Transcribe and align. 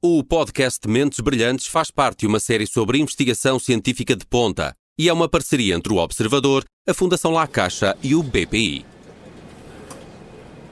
O 0.00 0.22
podcast 0.22 0.86
Mentes 0.86 1.18
Brilhantes 1.18 1.66
faz 1.66 1.90
parte 1.90 2.20
de 2.20 2.28
uma 2.28 2.38
série 2.38 2.68
sobre 2.68 3.00
investigação 3.00 3.58
científica 3.58 4.14
de 4.14 4.24
ponta 4.24 4.72
e 4.96 5.08
é 5.08 5.12
uma 5.12 5.28
parceria 5.28 5.74
entre 5.74 5.92
o 5.92 5.96
Observador, 5.96 6.64
a 6.88 6.94
Fundação 6.94 7.32
La 7.32 7.48
Caixa 7.48 7.98
e 8.00 8.14
o 8.14 8.22
BPI. 8.22 8.86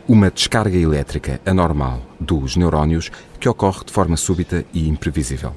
Uma 0.07 0.31
descarga 0.31 0.79
elétrica 0.79 1.41
anormal 1.45 2.01
dos 2.21 2.55
neurónios 2.55 3.11
que 3.41 3.49
ocorre 3.49 3.85
de 3.85 3.93
forma 3.93 4.17
súbita 4.17 4.65
e 4.73 4.89
imprevisível. 4.89 5.53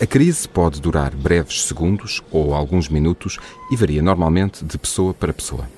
A 0.00 0.06
crise 0.06 0.48
pode 0.48 0.80
durar 0.80 1.12
breves 1.12 1.64
segundos 1.64 2.22
ou 2.30 2.54
alguns 2.54 2.88
minutos 2.88 3.40
e 3.72 3.76
varia 3.76 4.00
normalmente 4.00 4.64
de 4.64 4.78
pessoa 4.78 5.12
para 5.12 5.32
pessoa. 5.32 5.68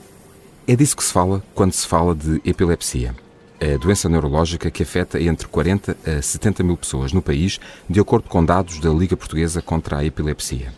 É 0.66 0.76
disso 0.76 0.98
que 0.98 1.02
se 1.02 1.14
fala 1.14 1.42
quando 1.54 1.72
se 1.72 1.86
fala 1.86 2.14
de 2.14 2.42
epilepsia, 2.44 3.16
a 3.62 3.76
doença 3.76 4.08
neurológica 4.08 4.72
que 4.72 4.82
afeta 4.82 5.22
entre 5.22 5.46
40 5.46 5.96
a 6.04 6.20
70 6.20 6.64
mil 6.64 6.76
pessoas 6.76 7.12
no 7.12 7.22
país, 7.22 7.60
de 7.88 8.00
acordo 8.00 8.28
com 8.28 8.44
dados 8.44 8.80
da 8.80 8.90
Liga 8.90 9.16
Portuguesa 9.16 9.62
contra 9.62 9.98
a 9.98 10.04
Epilepsia. 10.04 10.72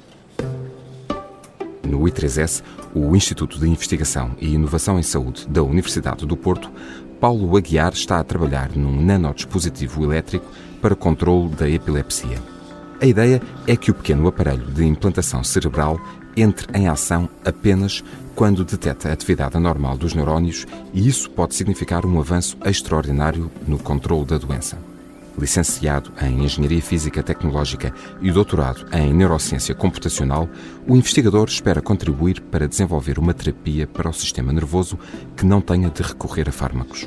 No 1.83 2.01
I3S, 2.01 2.62
o 2.95 3.16
Instituto 3.16 3.59
de 3.59 3.69
Investigação 3.69 4.37
e 4.39 4.52
Inovação 4.52 4.98
em 4.98 5.02
Saúde 5.02 5.47
da 5.48 5.62
Universidade 5.62 6.27
do 6.27 6.37
Porto, 6.37 6.70
Paulo 7.19 7.56
Aguiar 7.56 7.95
está 7.95 8.19
a 8.19 8.25
trabalhar 8.25 8.70
num 8.77 9.03
nanodispositivo 9.03 10.05
elétrico 10.05 10.47
para 10.83 10.95
controle 10.95 11.48
da 11.55 11.69
epilepsia. 11.69 12.54
A 13.05 13.07
ideia 13.07 13.43
é 13.67 13.77
que 13.77 13.91
o 13.91 13.95
pequeno 13.95 14.27
aparelho 14.27 14.65
de 14.65 14.83
implantação 14.83 15.45
cerebral 15.45 16.01
entre 16.35 16.67
em 16.73 16.89
ação 16.89 17.29
apenas 17.45 18.03
quando 18.35 18.65
detecta 18.65 19.11
a 19.11 19.12
atividade 19.12 19.59
anormal 19.59 19.95
dos 19.99 20.15
neurónios 20.15 20.67
e 20.95 21.07
isso 21.07 21.29
pode 21.29 21.55
significar 21.55 22.07
um 22.07 22.19
avanço 22.19 22.57
extraordinário 22.65 23.51
no 23.69 23.79
controle 23.79 24.25
da 24.25 24.39
doença. 24.39 24.79
Licenciado 25.39 26.12
em 26.23 26.47
Engenharia 26.47 26.81
Física 26.81 27.23
Tecnológica 27.23 27.93
e 28.23 28.33
doutorado 28.33 28.87
em 28.91 29.12
Neurociência 29.12 29.75
Computacional, 29.75 30.48
o 30.89 30.97
investigador 30.97 31.47
espera 31.47 31.83
contribuir 31.83 32.41
para 32.41 32.67
desenvolver 32.67 33.19
uma 33.19 33.34
terapia 33.34 33.87
para 33.87 34.09
o 34.09 34.15
sistema 34.15 34.50
nervoso 34.50 34.98
que 35.37 35.45
não 35.45 35.61
tenha 35.61 35.91
de 35.91 36.03
recorrer 36.03 36.48
a 36.48 36.53
fármacos. 36.53 37.06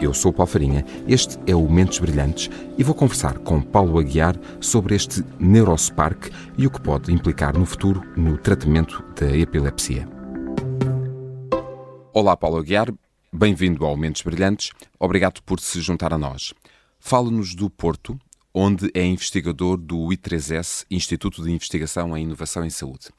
Eu 0.00 0.14
sou 0.14 0.32
Paulo 0.32 0.50
Farinha, 0.50 0.82
este 1.06 1.38
é 1.46 1.54
o 1.54 1.68
Mentes 1.68 1.98
Brilhantes 1.98 2.48
e 2.78 2.82
vou 2.82 2.94
conversar 2.94 3.38
com 3.40 3.60
Paulo 3.60 3.98
Aguiar 3.98 4.34
sobre 4.58 4.94
este 4.94 5.22
Neurospark 5.38 6.30
e 6.56 6.66
o 6.66 6.70
que 6.70 6.80
pode 6.80 7.12
implicar 7.12 7.54
no 7.56 7.66
futuro 7.66 8.02
no 8.16 8.38
tratamento 8.38 9.04
da 9.14 9.36
epilepsia. 9.36 10.08
Olá, 12.14 12.34
Paulo 12.34 12.56
Aguiar, 12.56 12.90
bem-vindo 13.30 13.84
ao 13.84 13.94
Mentes 13.94 14.22
Brilhantes, 14.22 14.70
obrigado 14.98 15.42
por 15.42 15.60
se 15.60 15.82
juntar 15.82 16.14
a 16.14 16.18
nós. 16.18 16.54
Fale-nos 16.98 17.54
do 17.54 17.68
Porto, 17.68 18.18
onde 18.54 18.90
é 18.94 19.04
investigador 19.04 19.76
do 19.76 20.08
I3S, 20.08 20.86
Instituto 20.90 21.42
de 21.42 21.52
Investigação 21.52 22.16
em 22.16 22.22
Inovação 22.22 22.64
em 22.64 22.70
Saúde. 22.70 23.10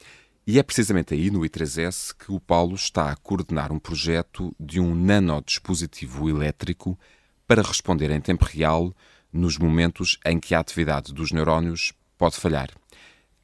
E 0.44 0.58
é 0.58 0.62
precisamente 0.62 1.14
aí, 1.14 1.30
no 1.30 1.40
I3S, 1.40 2.12
que 2.18 2.32
o 2.32 2.40
Paulo 2.40 2.74
está 2.74 3.12
a 3.12 3.16
coordenar 3.16 3.70
um 3.70 3.78
projeto 3.78 4.52
de 4.58 4.80
um 4.80 4.92
nanodispositivo 4.92 6.28
elétrico 6.28 6.98
para 7.46 7.62
responder 7.62 8.10
em 8.10 8.20
tempo 8.20 8.44
real 8.44 8.92
nos 9.32 9.56
momentos 9.56 10.18
em 10.26 10.40
que 10.40 10.52
a 10.52 10.58
atividade 10.58 11.14
dos 11.14 11.30
neurónios 11.30 11.92
pode 12.18 12.36
falhar. 12.36 12.70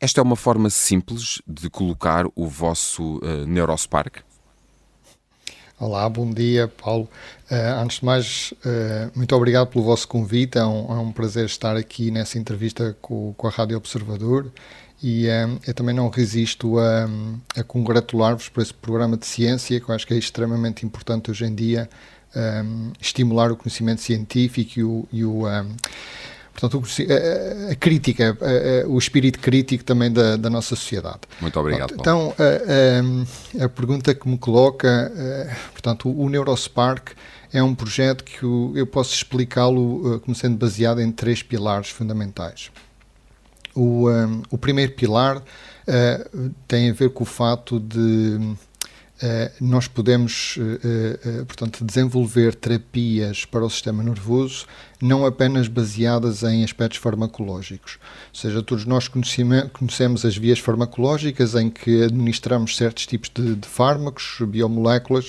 Esta 0.00 0.20
é 0.20 0.22
uma 0.22 0.34
forma 0.34 0.70
simples 0.70 1.40
de 1.46 1.70
colocar 1.70 2.26
o 2.34 2.48
vosso 2.48 3.18
uh, 3.18 3.46
Neurospark? 3.46 4.18
Olá, 5.78 6.08
bom 6.08 6.28
dia, 6.28 6.66
Paulo. 6.66 7.08
Uh, 7.48 7.80
antes 7.80 8.00
de 8.00 8.04
mais, 8.04 8.52
uh, 8.64 9.12
muito 9.14 9.34
obrigado 9.36 9.68
pelo 9.68 9.84
vosso 9.84 10.08
convite. 10.08 10.58
É 10.58 10.64
um, 10.64 10.92
é 10.92 11.00
um 11.00 11.12
prazer 11.12 11.46
estar 11.46 11.76
aqui 11.76 12.10
nessa 12.10 12.38
entrevista 12.38 12.96
com, 13.00 13.32
com 13.34 13.46
a 13.46 13.50
Rádio 13.50 13.76
Observador 13.76 14.52
e 15.02 15.28
um, 15.28 15.58
eu 15.66 15.74
também 15.74 15.94
não 15.94 16.08
resisto 16.08 16.78
a, 16.78 17.08
a 17.56 17.62
congratular-vos 17.62 18.48
por 18.48 18.62
esse 18.62 18.74
programa 18.74 19.16
de 19.16 19.26
ciência, 19.26 19.80
que 19.80 19.88
eu 19.88 19.94
acho 19.94 20.06
que 20.06 20.14
é 20.14 20.16
extremamente 20.16 20.84
importante 20.84 21.30
hoje 21.30 21.44
em 21.44 21.54
dia 21.54 21.88
um, 22.34 22.92
estimular 23.00 23.50
o 23.52 23.56
conhecimento 23.56 24.00
científico 24.00 24.78
e 24.78 24.84
o, 24.84 25.08
e 25.12 25.24
o 25.24 25.46
um, 25.46 25.76
portanto, 26.52 26.82
a, 26.82 27.72
a 27.72 27.74
crítica, 27.76 28.36
a, 28.40 28.88
o 28.88 28.98
espírito 28.98 29.38
crítico 29.38 29.84
também 29.84 30.12
da, 30.12 30.36
da 30.36 30.50
nossa 30.50 30.74
sociedade. 30.74 31.20
Muito 31.40 31.58
obrigado. 31.58 31.94
Então, 31.98 32.34
a, 32.38 33.64
a, 33.64 33.68
pergunta 33.68 34.14
que 34.14 34.28
me 34.28 34.36
coloca, 34.36 35.12
eh, 35.16 35.56
portanto, 35.72 36.10
o 36.10 36.28
Neurospark 36.28 37.12
é 37.52 37.62
um 37.62 37.74
projeto 37.74 38.24
que 38.24 38.44
eu 38.44 38.86
posso 38.86 39.14
explicá-lo 39.14 40.16
eh, 40.16 40.18
como 40.18 40.34
sendo 40.34 40.56
baseado 40.56 41.00
em 41.00 41.12
três 41.12 41.42
pilares 41.42 41.88
fundamentais. 41.88 42.70
O, 43.78 44.10
um, 44.10 44.42
o 44.50 44.58
primeiro 44.58 44.90
pilar 44.90 45.36
uh, 45.36 46.50
tem 46.66 46.90
a 46.90 46.92
ver 46.92 47.10
com 47.10 47.22
o 47.22 47.26
fato 47.26 47.78
de 47.78 47.96
uh, 48.02 48.56
nós 49.60 49.86
podemos, 49.86 50.56
uh, 50.56 51.46
portanto, 51.46 51.84
desenvolver 51.84 52.56
terapias 52.56 53.44
para 53.44 53.64
o 53.64 53.70
sistema 53.70 54.02
nervoso 54.02 54.66
não 55.00 55.24
apenas 55.24 55.68
baseadas 55.68 56.42
em 56.42 56.64
aspectos 56.64 56.98
farmacológicos. 56.98 58.00
Ou 58.30 58.40
seja, 58.40 58.64
todos 58.64 58.84
nós 58.84 59.06
conhecemos 59.06 60.24
as 60.24 60.36
vias 60.36 60.58
farmacológicas 60.58 61.54
em 61.54 61.70
que 61.70 62.02
administramos 62.02 62.76
certos 62.76 63.06
tipos 63.06 63.30
de, 63.32 63.54
de 63.54 63.68
fármacos, 63.68 64.38
biomoléculas, 64.40 65.26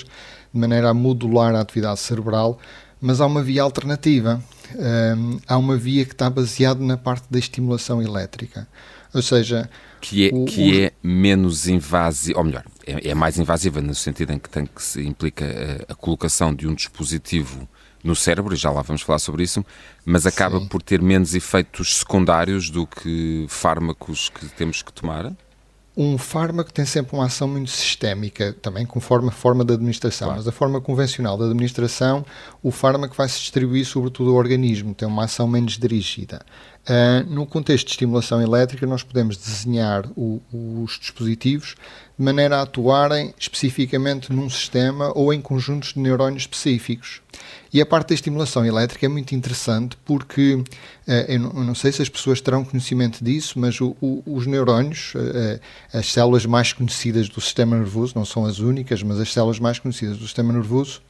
de 0.51 0.59
maneira 0.59 0.89
a 0.89 0.93
modular 0.95 1.53
a 1.53 1.61
atividade 1.61 1.99
cerebral, 1.99 2.57
mas 2.99 3.21
há 3.21 3.27
uma 3.27 3.43
via 3.43 3.61
alternativa 3.61 4.41
um, 4.75 5.40
há 5.47 5.57
uma 5.57 5.78
via 5.78 6.06
que 6.06 6.13
está 6.13 6.30
baseada 6.30 6.84
na 6.84 6.97
parte 6.97 7.25
da 7.30 7.40
estimulação 7.40 8.02
elétrica. 8.02 8.68
Ou 9.13 9.22
seja, 9.22 9.69
que 10.02 10.30
é, 10.30 10.31
o, 10.34 10.46
que 10.46 10.72
o... 10.72 10.84
é 10.84 10.91
menos 11.02 11.68
invasiva, 11.68 12.40
ou 12.40 12.46
melhor, 12.46 12.63
é, 12.85 13.09
é, 13.09 13.16
mais 13.16 13.38
invasiva 13.40 13.81
no 13.81 13.96
sentido 13.96 14.31
em 14.31 14.40
que 14.40 14.50
tem 14.50 14.66
que 14.66 14.81
se 14.81 15.02
implica 15.02 15.46
a, 15.88 15.94
a, 15.94 15.96
colocação 15.96 16.53
de 16.53 16.68
um 16.68 16.74
dispositivo 16.74 17.68
no 18.03 18.16
cérebro, 18.16 18.53
e 18.53 18.58
já 18.58 18.72
lá 18.72 18.81
vamos 18.81 19.02
falar 19.02 19.19
sobre 19.19 19.44
isso, 19.44 19.66
mas 20.06 20.25
acaba 20.25 20.59
Sim. 20.59 20.68
por 20.68 20.81
ter 20.81 21.02
menos 21.02 21.34
efeitos 21.34 21.97
secundários 21.97 22.69
do 22.69 22.88
que 22.88 23.46
fármacos 23.50 24.29
que 24.29 24.46
temos 24.50 24.81
que 24.81 24.94
tomar? 24.94 25.34
Um 26.01 26.17
fármaco 26.17 26.71
tem 26.71 26.85
sempre 26.85 27.13
uma 27.13 27.25
ação 27.25 27.45
muito 27.45 27.69
sistémica, 27.69 28.55
também 28.61 28.85
conforme 28.85 29.27
a 29.27 29.31
forma 29.33 29.65
da 29.65 29.73
administração, 29.73 30.27
claro. 30.29 30.39
mas 30.39 30.47
a 30.47 30.51
forma 30.51 30.79
convencional 30.79 31.37
da 31.37 31.43
administração, 31.43 32.25
o 32.63 32.71
fármaco 32.71 33.13
vai 33.13 33.27
se 33.27 33.37
distribuir 33.41 33.85
sobre 33.85 34.09
todo 34.09 34.33
o 34.33 34.35
organismo, 34.35 34.93
tem 34.93 35.05
uma 35.05 35.25
ação 35.25 35.45
menos 35.45 35.77
dirigida. 35.77 36.41
Uh, 36.87 37.29
no 37.29 37.45
contexto 37.45 37.87
de 37.87 37.91
estimulação 37.91 38.41
elétrica, 38.41 38.87
nós 38.87 39.03
podemos 39.03 39.35
desenhar 39.35 40.05
o, 40.15 40.41
os 40.53 40.97
dispositivos 40.97 41.75
de 42.17 42.23
maneira 42.23 42.59
a 42.59 42.61
atuarem 42.61 43.33
especificamente 43.37 44.31
num 44.31 44.49
sistema 44.49 45.11
ou 45.13 45.33
em 45.33 45.41
conjuntos 45.41 45.93
de 45.93 45.99
neurónios 45.99 46.43
específicos. 46.43 47.21
E 47.72 47.81
a 47.81 47.85
parte 47.85 48.09
da 48.09 48.16
estimulação 48.16 48.66
elétrica 48.66 49.06
é 49.06 49.09
muito 49.09 49.35
interessante 49.35 49.97
porque, 50.03 50.56
uh, 50.56 50.66
eu, 51.28 51.40
não, 51.40 51.75
sei 51.75 51.91
se 51.91 52.02
as 52.02 52.09
pessoas 52.09 52.41
terão 52.41 52.66
conhecimento 52.66 53.24
disso, 53.24 53.59
mas 53.59 53.78
os 53.81 54.47
neurónios, 54.47 55.13
uh, 55.16 55.59
as 55.94 56.12
células 56.12 56.46
mais 56.46 56.74
conhecidas 56.74 57.29
do 57.29 57.40
sistema 57.40 57.78
nervoso, 57.78 58.13
não 58.16 58.25
são 58.25 58.46
as 58.46 58.59
únicas, 58.59 59.03
mas 59.03 59.19
as 59.19 59.31
células 59.31 59.59
mais 59.59 59.78
conhecidas 59.78 60.18
do 60.18 60.25
sistema 60.25 60.52
nervoso, 60.52 61.02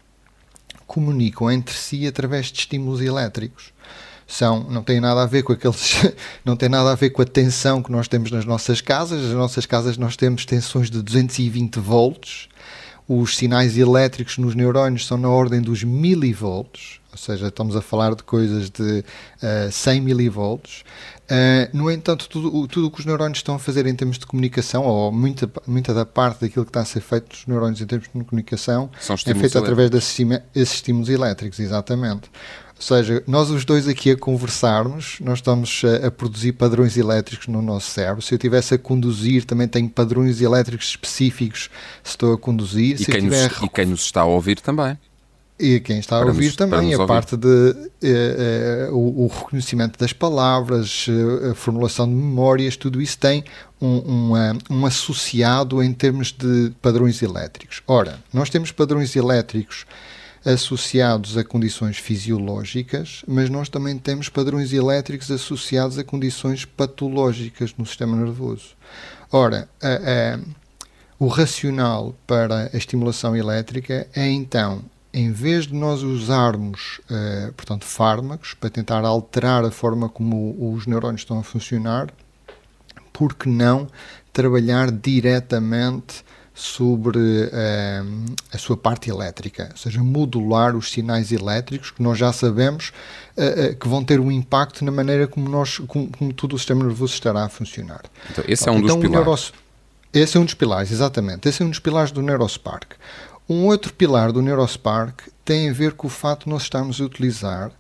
comunicam 0.86 1.50
entre 1.52 1.76
si 1.76 2.08
através 2.08 2.48
de 2.48 2.60
estímulos 2.60 3.00
elétricos 3.00 3.72
são, 4.30 4.64
não 4.70 4.84
tem 4.84 5.00
nada 5.00 5.24
a 5.24 5.26
ver 5.26 5.42
com 5.42 5.52
aqueles, 5.52 5.96
não 6.46 6.56
tem 6.56 6.70
nada 6.70 6.92
a 6.92 6.96
ver 6.96 7.10
com 7.10 7.22
a 7.22 7.26
tensão 7.26 7.82
que 7.82 7.92
nós 7.92 8.08
temos 8.08 8.32
nas 8.32 8.46
nossas 8.46 8.80
casas. 8.80 9.22
Nas 9.24 9.34
nossas 9.34 9.66
casas 9.66 9.98
nós 9.98 10.16
temos 10.16 10.46
tensões 10.46 10.90
de 10.90 11.02
220 11.02 11.80
volts. 11.80 12.48
Os 13.12 13.36
sinais 13.36 13.76
elétricos 13.76 14.38
nos 14.38 14.54
neurónios 14.54 15.08
são 15.08 15.18
na 15.18 15.30
ordem 15.30 15.60
dos 15.60 15.84
milivolts, 15.84 17.00
ou 17.12 17.18
seja, 17.18 17.48
estamos 17.48 17.76
a 17.76 17.82
falar 17.82 18.14
de 18.14 18.22
coisas 18.22 18.70
de 18.70 19.00
uh, 19.00 19.04
eh, 19.42 19.70
100 19.72 20.02
milivolts. 20.02 20.84
Uh, 21.26 21.76
no 21.76 21.90
entanto, 21.90 22.30
tudo, 22.30 22.56
o 22.56 22.68
que 22.92 23.00
os 23.00 23.06
neurónios 23.08 23.40
estão 23.40 23.56
a 23.56 23.60
fazer 23.60 23.88
em 23.88 23.96
termos 23.96 24.20
de 24.20 24.28
comunicação, 24.28 24.86
ou 24.86 25.12
muita, 25.12 25.50
muita 25.66 25.92
da 25.92 26.06
parte 26.06 26.42
daquilo 26.42 26.66
que 26.66 26.70
está 26.70 26.82
a 26.82 26.86
ser 26.86 27.02
feito 27.02 27.30
nos 27.32 27.48
neurónios 27.48 27.82
em 27.82 27.88
termos 27.88 28.08
de 28.08 28.24
comunicação, 28.24 28.92
é 29.26 29.34
feito 29.34 29.58
através 29.58 29.90
desses 29.90 30.16
estímulos 30.56 31.10
elétricos, 31.10 31.60
exatamente. 31.60 32.30
Ou 32.80 32.84
seja, 32.84 33.22
nós 33.28 33.50
os 33.50 33.66
dois 33.66 33.90
aqui 33.90 34.12
a 34.12 34.18
conversarmos, 34.18 35.18
nós 35.20 35.40
estamos 35.40 35.82
a, 35.84 36.08
a, 36.08 36.12
produzir 36.12 36.54
padrões 36.54 36.96
elétricos 36.96 37.48
no 37.48 37.62
nosso 37.62 37.92
cérebro. 37.92 38.22
Se 38.22 38.34
eu 38.34 38.38
estivesse 38.38 38.74
a 38.74 38.78
conduzir, 38.78 39.44
também 39.44 39.68
tenho 39.68 39.90
padrões 39.90 40.40
elétricos 40.42 40.88
específicos 40.88 41.70
se 42.02 42.12
estou 42.12 42.34
a 42.34 42.38
conduzir. 42.38 42.96
E, 43.02 43.06
quem, 43.06 43.20
tiver... 43.20 43.50
nos, 43.50 43.62
e 43.62 43.70
quem 43.70 43.86
nos 43.86 44.02
está 44.06 44.22
a 44.22 44.26
ouvir 44.26 44.62
também. 44.62 44.98
E 45.60 45.82
quem 45.82 46.00
está 46.00 46.16
a 46.16 46.26
ouvir 46.26 46.46
nos, 46.46 46.56
também, 46.56 46.94
a 46.94 46.98
ouvir. 46.98 47.08
parte 47.08 47.36
de 47.36 47.76
eh, 48.02 48.86
eh, 48.88 48.90
o, 48.92 49.26
o, 49.26 49.28
reconhecimento 49.28 50.00
das 50.00 50.14
palavras, 50.14 51.06
eh, 51.10 51.50
a 51.50 51.56
formulação 51.56 52.08
de 52.08 52.14
memórias, 52.14 52.78
tudo 52.78 53.02
isso 53.02 53.18
tem 53.18 53.44
um, 53.82 54.32
um, 54.32 54.34
um, 54.70 54.86
associado 54.86 55.84
em 55.84 55.92
termos 55.92 56.32
de 56.32 56.72
padrões 56.82 57.22
elétricos. 57.22 57.84
Ora, 57.86 58.20
nós 58.34 58.50
temos 58.50 58.72
padrões 58.72 59.18
elétricos 59.18 59.86
associados 60.46 61.38
a 61.38 61.44
condições 61.44 61.98
fisiológicas, 61.98 63.24
mas 63.28 63.50
nós 63.50 63.70
também 63.70 63.98
temos 63.98 64.30
padrões 64.30 64.72
elétricos 64.72 65.30
associados 65.30 65.98
a 65.98 66.04
condições 66.04 66.66
patológicas 66.66 67.74
no 67.78 67.86
sistema 67.86 68.16
nervoso. 68.16 68.76
Ora, 69.32 69.70
a, 69.82 69.88
a, 70.36 70.40
o 71.20 71.28
racional 71.28 72.16
para 72.26 72.70
a 72.74 72.78
estimulação 72.78 73.36
elétrica 73.36 74.08
é 74.16 74.28
então, 74.30 74.82
em 75.14 75.32
vez 75.32 75.68
de 75.68 75.74
nós 75.74 76.02
usarmos, 76.02 77.02
uh, 77.10 77.52
portanto, 77.54 77.86
fármacos 77.86 78.54
para 78.54 78.70
tentar 78.70 79.04
alterar 79.04 79.66
a 79.66 79.72
forma 79.72 80.08
como 80.08 80.74
os 80.74 80.88
neurônios 80.88 81.22
estão 81.22 81.40
a 81.40 81.44
funcionar, 81.44 82.10
por 83.12 83.36
que 83.36 83.50
não 83.50 83.88
trabalhar 84.32 84.92
diretamente 84.92 86.24
sobre 86.60 87.20
uh, 87.20 88.36
a 88.52 88.58
sua 88.58 88.76
parte 88.76 89.10
elétrica, 89.10 89.70
ou 89.72 89.78
seja, 89.78 90.04
modular 90.04 90.76
os 90.76 90.92
sinais 90.92 91.32
elétricos 91.32 91.90
que 91.90 92.04
nós 92.04 92.18
já 92.18 92.34
sabemos 92.34 92.92
uh, 93.38 93.72
uh, 93.72 93.76
que 93.76 93.88
vão 93.88 94.04
ter 94.04 94.20
um 94.20 94.30
impacto 94.30 94.84
na 94.84 94.92
maneira 94.92 95.26
como, 95.26 95.48
nós, 95.48 95.78
como, 95.88 96.10
como 96.10 96.34
todo 96.34 96.56
o 96.56 96.58
sistema 96.58 96.84
nervoso 96.84 97.14
estará 97.14 97.46
a 97.46 97.50
funcionar. 97.50 98.02
Então, 98.30 98.44
esse 98.46 98.68
é 98.68 98.72
um 98.72 98.80
então, 98.80 99.00
dos 99.00 99.08
pilares. 99.08 99.26
Neuros... 99.26 99.54
Esse 100.14 100.38
é 100.38 100.40
um 100.40 100.46
dos 100.46 100.54
pilares, 100.54 100.92
exatamente. 100.92 101.48
Esse 101.48 101.62
é 101.64 101.66
um 101.66 101.70
dos 101.70 101.80
pilares 101.80 102.12
do 102.12 102.22
Neurospark. 102.22 102.96
Um 103.48 103.66
outro 103.66 103.94
pilar 103.94 104.32
do 104.34 104.42
Neurospark 104.42 105.22
tem 105.46 105.70
a 105.70 105.74
ver 105.74 105.94
com 105.94 106.08
o 106.08 106.10
facto 106.10 106.44
de 106.44 106.50
nós 106.50 106.64
estarmos 106.64 107.00
a 107.00 107.06
utilizar 107.06 107.72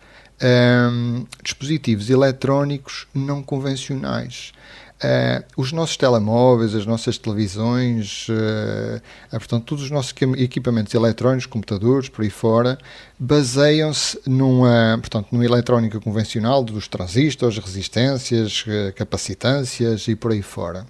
um, 0.42 1.26
dispositivos 1.44 2.10
eletrónicos 2.10 3.08
não 3.14 3.44
convencionais. 3.44 4.54
Uh, 5.02 5.42
os 5.56 5.72
nossos 5.72 5.96
telemóveis, 5.96 6.76
as 6.76 6.86
nossas 6.86 7.18
televisões, 7.18 8.28
uh, 8.28 9.02
portanto, 9.32 9.64
todos 9.64 9.86
os 9.86 9.92
nossos 9.92 10.14
equipamentos 10.38 10.94
eletrónicos, 10.94 11.46
computadores, 11.46 12.10
por 12.10 12.22
aí 12.22 12.30
fora, 12.30 12.78
baseiam-se 13.18 14.20
numa, 14.28 14.98
portanto, 15.00 15.28
numa 15.32 15.46
eletrónica 15.46 16.02
convencional 16.02 16.62
dos 16.64 16.90
transistores, 16.90 17.58
resistências, 17.58 18.66
capacitâncias 18.94 20.06
e 20.10 20.16
por 20.16 20.34
aí 20.34 20.42
fora. 20.42 20.86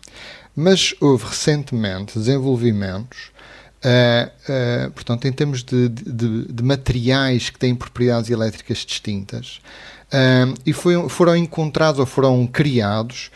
Mas 0.56 0.96
houve 1.00 1.26
recentemente 1.26 2.18
desenvolvimentos 2.18 3.32
Uh, 3.80 4.88
uh, 4.88 4.92
portanto, 4.92 5.26
em 5.26 5.32
termos 5.32 5.64
de, 5.64 5.88
de, 5.88 6.52
de, 6.52 6.64
materiais 6.64 7.50
que 7.50 7.58
têm 7.58 7.74
propriedades 7.74 8.30
elétricas 8.30 8.80
distintas, 8.80 9.62
uh, 10.08 10.54
e 10.66 10.74
foi, 10.74 11.08
foram 11.08 11.34
encontrados 11.36 12.00
ou 12.00 12.06
foram 12.06 12.46
criados 12.46 13.32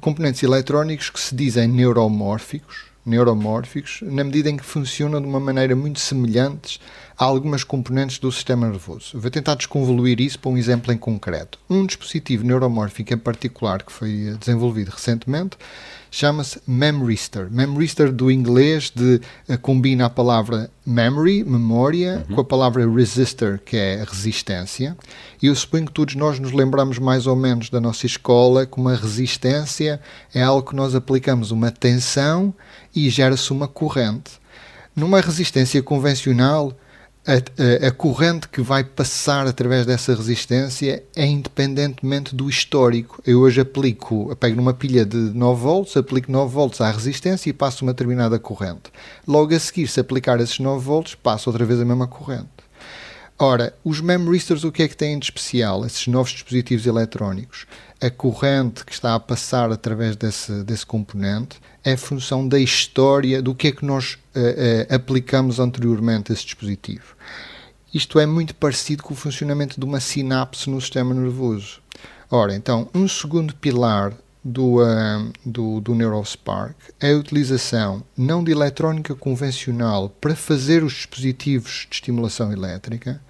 componentes 0.00 0.42
eletrónicos 0.42 1.08
que 1.08 1.20
se 1.20 1.32
dizem 1.36 1.68
neuromórficos, 1.68 2.86
neuromórficos, 3.04 4.00
na 4.02 4.24
medida 4.24 4.50
em 4.50 4.56
que 4.56 4.64
funcionam 4.64 5.20
de 5.20 5.26
uma 5.28 5.38
maneira 5.38 5.76
muito 5.76 6.00
semelhante 6.00 6.80
a 7.18 7.24
algumas 7.24 7.64
componentes 7.64 8.18
do 8.18 8.30
sistema 8.30 8.68
nervoso. 8.68 9.18
Vou 9.18 9.30
tentar 9.30 9.54
desconvoluir 9.54 10.20
isso 10.20 10.38
para 10.38 10.50
um 10.50 10.58
exemplo 10.58 10.92
em 10.92 10.98
concreto. 10.98 11.58
Um 11.68 11.86
dispositivo 11.86 12.44
neuromórfico 12.44 13.14
em 13.14 13.18
particular 13.18 13.82
que 13.82 13.92
foi 13.92 14.36
desenvolvido 14.38 14.90
recentemente 14.90 15.56
chama-se 16.10 16.60
Memristor. 16.66 17.48
Memristor 17.50 18.10
do 18.10 18.30
inglês 18.30 18.90
de 18.94 19.20
uh, 19.48 19.58
combina 19.58 20.06
a 20.06 20.10
palavra 20.10 20.70
memory, 20.84 21.44
memória, 21.44 22.24
uhum. 22.28 22.36
com 22.36 22.40
a 22.40 22.44
palavra 22.44 22.88
resistor, 22.88 23.58
que 23.64 23.76
é 23.76 24.02
resistência. 24.02 24.96
E 25.42 25.46
eu 25.46 25.54
suponho 25.54 25.86
que 25.86 25.92
todos 25.92 26.14
nós 26.14 26.38
nos 26.38 26.52
lembramos 26.52 26.98
mais 26.98 27.26
ou 27.26 27.36
menos 27.36 27.68
da 27.68 27.80
nossa 27.80 28.06
escola 28.06 28.64
que 28.64 28.78
uma 28.78 28.94
resistência 28.94 30.00
é 30.34 30.42
algo 30.42 30.70
que 30.70 30.76
nós 30.76 30.94
aplicamos 30.94 31.50
uma 31.50 31.70
tensão 31.70 32.54
e 32.94 33.10
gera-se 33.10 33.52
uma 33.52 33.68
corrente. 33.68 34.32
Numa 34.94 35.20
resistência 35.20 35.82
convencional, 35.82 36.72
a, 37.26 37.88
a, 37.88 37.90
corrente 37.90 38.48
que 38.48 38.60
vai 38.60 38.84
passar 38.84 39.48
através 39.48 39.84
dessa 39.84 40.14
resistência 40.14 41.02
é 41.14 41.26
independentemente 41.26 42.34
do 42.34 42.48
histórico. 42.48 43.20
Eu 43.26 43.40
hoje 43.40 43.60
aplico, 43.60 44.28
eu 44.30 44.36
pego 44.36 44.54
numa 44.54 44.72
pilha 44.72 45.04
de 45.04 45.16
9 45.16 45.60
volts, 45.60 45.96
aplico 45.96 46.30
9 46.30 46.54
volts 46.54 46.80
à 46.80 46.88
resistência 46.88 47.50
e 47.50 47.52
passo 47.52 47.84
uma 47.84 47.92
determinada 47.92 48.38
corrente. 48.38 48.92
Logo 49.26 49.52
a 49.52 49.58
seguir, 49.58 49.88
se 49.88 49.98
aplicar 49.98 50.40
esses 50.40 50.60
9 50.60 50.84
volts, 50.84 51.14
passo 51.16 51.50
outra 51.50 51.64
vez 51.64 51.80
a 51.80 51.84
mesma 51.84 52.06
corrente. 52.06 52.46
Ora, 53.38 53.76
os 53.84 54.00
memristors 54.00 54.64
o 54.64 54.72
que 54.72 54.84
é 54.84 54.88
que 54.88 54.96
têm 54.96 55.18
de 55.18 55.26
especial? 55.26 55.84
Esses 55.84 56.06
novos 56.06 56.30
dispositivos 56.30 56.86
eletrónicos. 56.86 57.66
A 58.00 58.08
corrente 58.08 58.84
que 58.84 58.92
está 58.92 59.14
a 59.14 59.20
passar 59.20 59.70
através 59.72 60.16
desse, 60.16 60.62
desse 60.62 60.86
componente 60.86 61.60
é 61.86 61.96
função 61.96 62.48
da 62.48 62.58
história 62.58 63.40
do 63.40 63.54
que 63.54 63.68
é 63.68 63.72
que 63.72 63.84
nós 63.84 64.14
uh, 64.14 64.40
uh, 64.40 64.94
aplicamos 64.94 65.60
anteriormente 65.60 66.32
a 66.32 66.34
esse 66.34 66.44
dispositivo. 66.44 67.14
Isto 67.94 68.18
é 68.18 68.26
muito 68.26 68.56
parecido 68.56 69.04
com 69.04 69.14
o 69.14 69.16
funcionamento 69.16 69.78
de 69.78 69.86
uma 69.86 70.00
sinapse 70.00 70.68
no 70.68 70.80
sistema 70.80 71.14
nervoso. 71.14 71.80
Ora, 72.28 72.56
então, 72.56 72.88
um 72.92 73.06
segundo 73.06 73.54
pilar 73.54 74.12
do, 74.44 74.82
uh, 74.82 75.32
do, 75.44 75.80
do 75.80 75.94
Neurospark 75.94 76.74
é 77.00 77.12
a 77.12 77.16
utilização 77.16 78.02
não 78.16 78.42
de 78.42 78.50
eletrónica 78.50 79.14
convencional 79.14 80.08
para 80.08 80.34
fazer 80.34 80.82
os 80.82 80.92
dispositivos 80.92 81.86
de 81.88 81.94
estimulação 81.94 82.52
elétrica, 82.52 83.22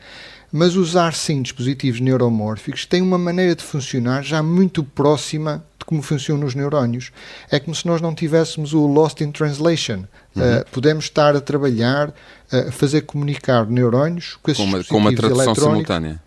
mas 0.50 0.76
usar 0.76 1.12
sim 1.12 1.42
dispositivos 1.42 2.00
neuromórficos 2.00 2.86
tem 2.86 3.02
uma 3.02 3.18
maneira 3.18 3.54
de 3.54 3.62
funcionar 3.62 4.22
já 4.22 4.42
muito 4.42 4.82
próxima 4.82 5.62
como 5.86 6.02
funcionam 6.02 6.46
os 6.46 6.54
neurónios. 6.54 7.12
É 7.50 7.58
como 7.58 7.74
se 7.74 7.86
nós 7.86 8.00
não 8.00 8.14
tivéssemos 8.14 8.74
o 8.74 8.86
Lost 8.86 9.20
in 9.20 9.30
Translation. 9.30 10.04
Uhum. 10.34 10.42
Uh, 10.42 10.64
podemos 10.70 11.04
estar 11.06 11.34
a 11.34 11.40
trabalhar, 11.40 12.12
a 12.52 12.58
uh, 12.58 12.72
fazer 12.72 13.02
comunicar 13.02 13.66
neurónios 13.66 14.36
com 14.42 14.50
esses 14.50 14.62
com 14.62 14.68
uma, 14.68 14.84
com 14.84 14.96
uma 14.98 15.14
tradução 15.14 15.54
simultânea 15.54 16.25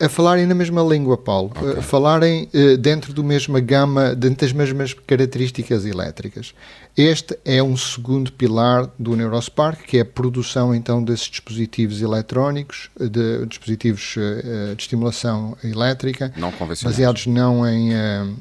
a 0.00 0.08
falarem 0.08 0.46
na 0.46 0.54
mesma 0.54 0.82
língua, 0.82 1.18
Paulo, 1.18 1.52
okay. 1.54 1.78
a 1.78 1.82
falarem 1.82 2.48
uh, 2.54 2.76
dentro 2.78 3.12
do 3.12 3.22
mesma 3.22 3.60
gama, 3.60 4.14
dentro 4.14 4.46
das 4.46 4.52
mesmas 4.52 4.94
características 4.94 5.84
elétricas. 5.84 6.54
Este 6.96 7.38
é 7.44 7.62
um 7.62 7.76
segundo 7.76 8.32
pilar 8.32 8.90
do 8.98 9.14
Neurospark, 9.14 9.82
que 9.82 9.98
é 9.98 10.00
a 10.00 10.04
produção 10.04 10.74
então 10.74 11.04
desses 11.04 11.28
dispositivos 11.28 12.00
eletrónicos, 12.00 12.90
de 12.98 13.44
dispositivos 13.46 14.16
uh, 14.16 14.74
de 14.74 14.82
estimulação 14.82 15.56
elétrica, 15.62 16.32
não 16.36 16.52
baseados 16.82 17.26
não 17.26 17.68
em, 17.68 17.92
uh, 17.92 18.36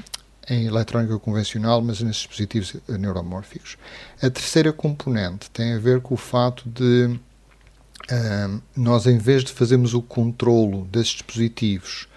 em 0.50 0.66
eletrónica 0.66 1.20
convencional, 1.20 1.82
mas 1.82 2.00
nesses 2.00 2.22
dispositivos 2.22 2.76
neuromórficos. 2.88 3.78
A 4.22 4.30
terceira 4.30 4.72
componente 4.72 5.52
tem 5.52 5.74
a 5.74 5.78
ver 5.78 6.00
com 6.00 6.14
o 6.14 6.18
fato 6.18 6.64
de 6.68 7.20
nós, 8.76 9.06
em 9.06 9.18
vez 9.18 9.44
de 9.44 9.52
fazermos 9.52 9.94
o 9.94 10.02
controlo 10.02 10.86
desses 10.86 11.14
dispositivos 11.14 12.08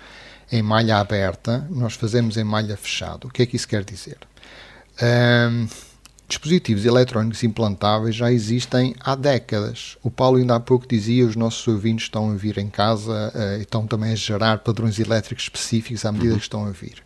em 0.51 0.63
malha 0.63 0.99
aberta, 0.99 1.67
nós 1.71 1.95
fazemos 1.95 2.37
em 2.37 2.45
malha 2.45 2.77
fechada. 2.77 3.27
O 3.27 3.31
que 3.31 3.43
é 3.43 3.47
que 3.47 3.57
isso 3.57 3.69
quer 3.69 3.85
dizer? 3.85 4.19
Dispositivos 6.33 6.87
eletrónicos 6.87 7.43
implantáveis 7.43 8.17
já 8.17 8.33
existem 8.33 8.95
há 9.01 9.15
décadas. 9.15 9.99
O 10.03 10.11
Paulo 10.11 10.39
ainda 10.39 10.55
há 10.55 10.61
pouco 10.61 10.89
dizia, 10.89 11.27
os 11.27 11.37
nossos 11.37 11.69
ouvintes 11.69 12.07
estão 12.07 12.31
a 12.31 12.35
vir 12.35 12.57
em 12.57 12.71
casa 12.71 13.31
uh, 13.35 13.59
e 13.59 13.61
estão 13.61 13.87
também 13.87 14.13
a 14.13 14.15
gerar 14.15 14.61
padrões 14.61 14.99
elétricos 14.99 15.45
específicos 15.45 16.07
à 16.07 16.11
medida 16.11 16.37
que 16.37 16.41
estão 16.41 16.65
a 16.65 16.71
vir. 16.71 17.03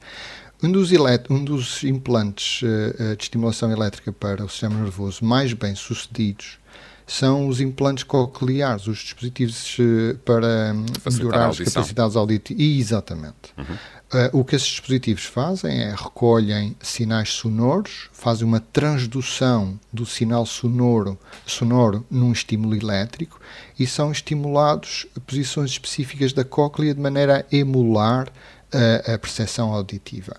Um 0.62 0.70
dos, 0.70 0.92
um 1.28 1.42
dos 1.42 1.82
implantes 1.82 2.62
uh, 2.62 3.16
de 3.16 3.24
estimulação 3.24 3.72
elétrica 3.72 4.12
para 4.12 4.44
o 4.44 4.48
sistema 4.48 4.80
nervoso 4.80 5.24
mais 5.24 5.52
bem 5.52 5.74
sucedidos 5.74 6.60
são 7.06 7.46
os 7.46 7.60
implantes 7.60 8.02
cocleares, 8.02 8.88
os 8.88 8.98
dispositivos 8.98 9.76
eh, 9.78 10.16
para 10.24 10.74
hum, 10.74 10.86
melhorar 11.12 11.50
as 11.50 11.58
capacidades 11.60 12.16
auditivas. 12.16 12.60
Exatamente. 12.60 13.54
Uhum. 13.56 13.76
Uh, 14.06 14.38
o 14.40 14.44
que 14.44 14.54
esses 14.54 14.68
dispositivos 14.68 15.24
fazem 15.24 15.80
é 15.80 15.90
recolhem 15.90 16.76
sinais 16.80 17.30
sonoros, 17.30 18.08
fazem 18.12 18.46
uma 18.46 18.60
transdução 18.60 19.78
do 19.92 20.06
sinal 20.06 20.46
sonoro, 20.46 21.18
sonoro 21.44 22.06
num 22.08 22.30
estímulo 22.30 22.76
elétrico 22.76 23.40
e 23.76 23.84
são 23.84 24.12
estimulados 24.12 25.06
posições 25.26 25.72
específicas 25.72 26.32
da 26.32 26.44
cóclea 26.44 26.94
de 26.94 27.00
maneira 27.00 27.44
a 27.50 27.56
emular 27.56 28.28
uh, 28.28 29.12
a 29.12 29.18
percepção 29.18 29.72
auditiva. 29.72 30.36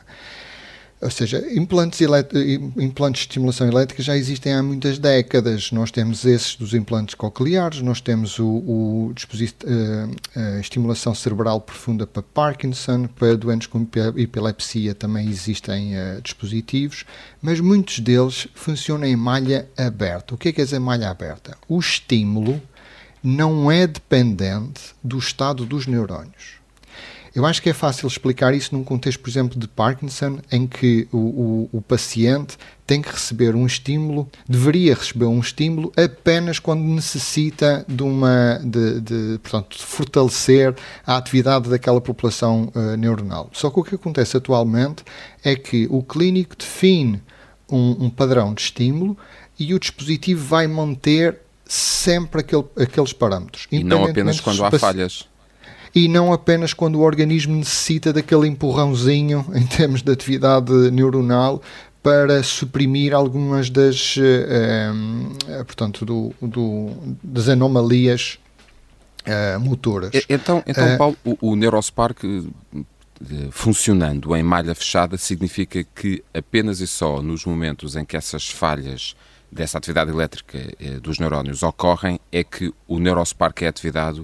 Ou 0.99 1.11
seja, 1.11 1.45
implantes, 1.53 1.99
implantes 2.75 3.21
de 3.21 3.27
estimulação 3.27 3.67
elétrica 3.67 4.01
já 4.01 4.17
existem 4.17 4.51
há 4.53 4.63
muitas 4.63 4.97
décadas. 4.97 5.71
Nós 5.71 5.91
temos 5.91 6.25
esses 6.25 6.55
dos 6.55 6.73
implantes 6.73 7.13
cocleares, 7.13 7.81
nós 7.81 8.01
temos 8.01 8.39
o, 8.39 8.47
o 8.47 9.13
uh, 9.13 10.15
a 10.35 10.59
estimulação 10.59 11.13
cerebral 11.13 11.61
profunda 11.61 12.07
para 12.07 12.23
Parkinson, 12.23 13.05
para 13.07 13.37
doentes 13.37 13.67
com 13.67 13.85
epilepsia 14.15 14.95
também 14.95 15.29
existem 15.29 15.93
uh, 15.95 16.19
dispositivos, 16.21 17.05
mas 17.39 17.59
muitos 17.59 17.99
deles 17.99 18.47
funcionam 18.55 19.05
em 19.05 19.15
malha 19.15 19.69
aberta. 19.77 20.33
O 20.33 20.37
que 20.37 20.49
é 20.49 20.51
que 20.51 20.61
é 20.61 20.63
dizer 20.63 20.79
malha 20.79 21.11
aberta? 21.11 21.55
O 21.69 21.79
estímulo 21.79 22.59
não 23.23 23.71
é 23.71 23.85
dependente 23.85 24.95
do 25.03 25.19
estado 25.19 25.63
dos 25.63 25.85
neurónios 25.85 26.56
Eu 27.37 27.45
acho 27.45 27.61
que 27.61 27.69
é 27.69 27.73
fácil 27.73 28.07
explicar 28.07 28.55
isso 28.55 28.73
num 28.73 28.83
contexto, 28.83 29.19
por 29.19 29.29
exemplo, 29.29 29.59
de 29.59 29.67
Parkinson, 29.67 30.39
em 30.51 30.65
que 30.65 31.07
o, 31.11 31.17
o, 31.17 31.69
o 31.73 31.81
paciente 31.83 32.57
tem 32.83 32.99
que 32.99 33.11
receber 33.11 33.53
um 33.53 33.63
estímulo, 33.63 34.27
deveria 34.49 34.95
receber 34.95 35.25
um 35.25 35.39
estímulo 35.39 35.93
apenas 35.95 36.57
quando 36.57 36.81
necessita 36.81 37.85
de 37.87 38.01
uma, 38.01 38.59
de, 38.63 39.01
de 39.01 39.37
portanto, 39.37 39.77
de 39.77 39.83
fortalecer 39.83 40.73
a 41.05 41.15
atividade 41.15 41.69
daquela 41.69 42.01
população 42.01 42.71
uh, 42.73 42.97
neuronal. 42.97 43.51
Só 43.53 43.69
que 43.69 43.79
o 43.81 43.83
que 43.83 43.93
acontece 43.93 44.35
atualmente 44.35 45.03
é 45.43 45.55
que 45.55 45.87
o 45.91 46.01
clínico 46.01 46.55
define 46.57 47.21
um, 47.69 48.05
um 48.05 48.09
padrão 48.09 48.51
de 48.51 48.61
estímulo 48.61 49.15
e 49.59 49.75
o 49.75 49.79
dispositivo 49.79 50.43
vai 50.43 50.65
manter 50.65 51.37
sempre 51.67 52.41
aquele, 52.41 52.65
aqueles 52.75 53.13
parâmetros. 53.13 53.67
E 53.71 53.83
não 53.83 54.05
apenas 54.05 54.39
quando 54.39 54.65
há 54.65 54.71
falhas. 54.71 55.27
E 55.97 56.07
não 56.07 56.31
apenas 56.31 56.75
quando 56.75 56.99
o 56.99 57.01
organismo 57.01 57.55
necessita 57.55 58.13
daquele 58.13 58.47
empurrãozinho 58.47 59.43
em 59.55 59.65
termos 59.65 60.03
de 60.03 60.11
atividade 60.11 60.71
neuronal 60.91 61.59
para 62.03 62.43
suprimir 62.43 63.15
algumas 63.15 63.71
das, 63.71 64.15
uh, 64.15 65.65
portanto, 65.65 66.05
do, 66.05 66.31
do, 66.39 66.91
das 67.23 67.49
anomalias 67.49 68.37
uh, 69.25 69.59
motoras. 69.59 70.11
Então, 70.29 70.61
então 70.67 70.93
uh, 70.93 70.97
Paulo, 70.99 71.17
o, 71.25 71.37
o 71.41 71.55
Neurospark 71.55 72.21
funcionando 73.49 74.35
em 74.35 74.43
malha 74.43 74.75
fechada 74.75 75.17
significa 75.17 75.83
que 75.83 76.23
apenas 76.31 76.79
e 76.79 76.85
só 76.85 77.23
nos 77.23 77.43
momentos 77.43 77.95
em 77.95 78.05
que 78.05 78.15
essas 78.15 78.47
falhas 78.47 79.15
dessa 79.51 79.79
atividade 79.79 80.11
elétrica 80.11 80.59
dos 81.01 81.17
neurónios 81.17 81.63
ocorrem 81.63 82.19
é 82.31 82.43
que 82.43 82.71
o 82.87 82.99
Neurospark 82.99 83.63
é 83.63 83.67
atividade 83.67 84.21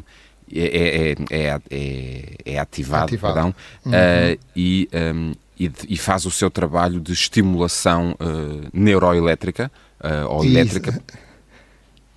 é, 0.53 0.65
é, 0.65 1.15
é, 1.31 1.61
é, 1.69 2.35
é 2.45 2.59
ativado, 2.59 3.05
ativado. 3.05 3.33
Perdão, 3.33 3.55
uhum. 3.85 3.91
uh, 3.91 4.39
e, 4.55 4.89
um, 4.93 5.33
e, 5.59 5.71
e, 5.89 5.97
faz 5.97 6.25
o 6.25 6.31
seu 6.31 6.49
trabalho 6.51 6.99
de 6.99 7.11
estimulação 7.11 8.11
uh, 8.19 8.69
neuroelétrica 8.73 9.71
uh, 9.99 10.27
ou 10.29 10.45
elétrica. 10.45 11.01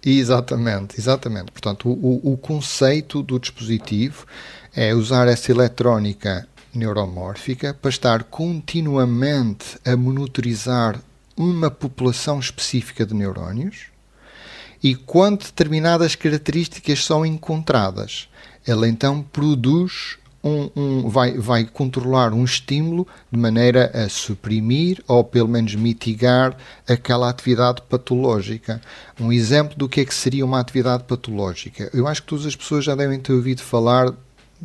Exatamente, 0.09 1.01
exatamente. 1.01 1.51
Portanto, 1.51 1.89
o, 1.89 2.33
o 2.33 2.37
conceito 2.37 3.25
do 3.25 3.41
dispositivo 3.41 4.25
é 4.73 4.95
usar 4.95 5.27
essa 5.27 5.51
eletrónica 5.51 6.47
neuromórfica 6.73 7.75
para 7.75 7.89
estar 7.89 8.23
continuamente 8.23 9.77
a 9.85 9.97
monitorizar 9.97 11.01
uma 11.37 11.73
população 11.73 12.39
específica 12.39 13.05
de 13.05 13.15
neurónios 13.15 13.87
e 14.87 14.95
quando 14.95 15.41
determinadas 15.41 16.15
características 16.15 17.05
são 17.05 17.27
encontradas, 17.27 18.29
ele 18.65 18.87
então 18.87 19.21
produz 19.21 20.17
um, 20.45 20.71
um, 20.77 21.09
vai, 21.09 21.37
vai 21.37 21.65
controlar 21.65 22.33
um 22.33 22.45
estímulo 22.45 23.05
de 23.29 23.37
maneira 23.37 23.91
a 23.93 24.09
suprimir 24.09 25.03
ou 25.09 25.25
pelo 25.25 25.49
menos 25.49 25.75
mitigar 25.75 26.57
aquela 26.89 27.29
atividade 27.29 27.83
patológica. 27.89 28.81
Um 29.19 29.33
exemplo 29.33 29.77
do 29.77 29.89
que 29.89 30.03
é 30.03 30.05
que 30.05 30.15
seria 30.15 30.45
uma 30.45 30.61
atividade 30.61 31.03
patológica. 31.03 31.91
Eu 31.93 32.07
acho 32.07 32.23
que 32.23 32.29
todas 32.29 32.47
as 32.47 32.55
pessoas 32.55 32.85
já 32.85 32.95
devem 32.95 33.19
ter 33.19 33.33
ouvido 33.33 33.63
falar 33.63 34.15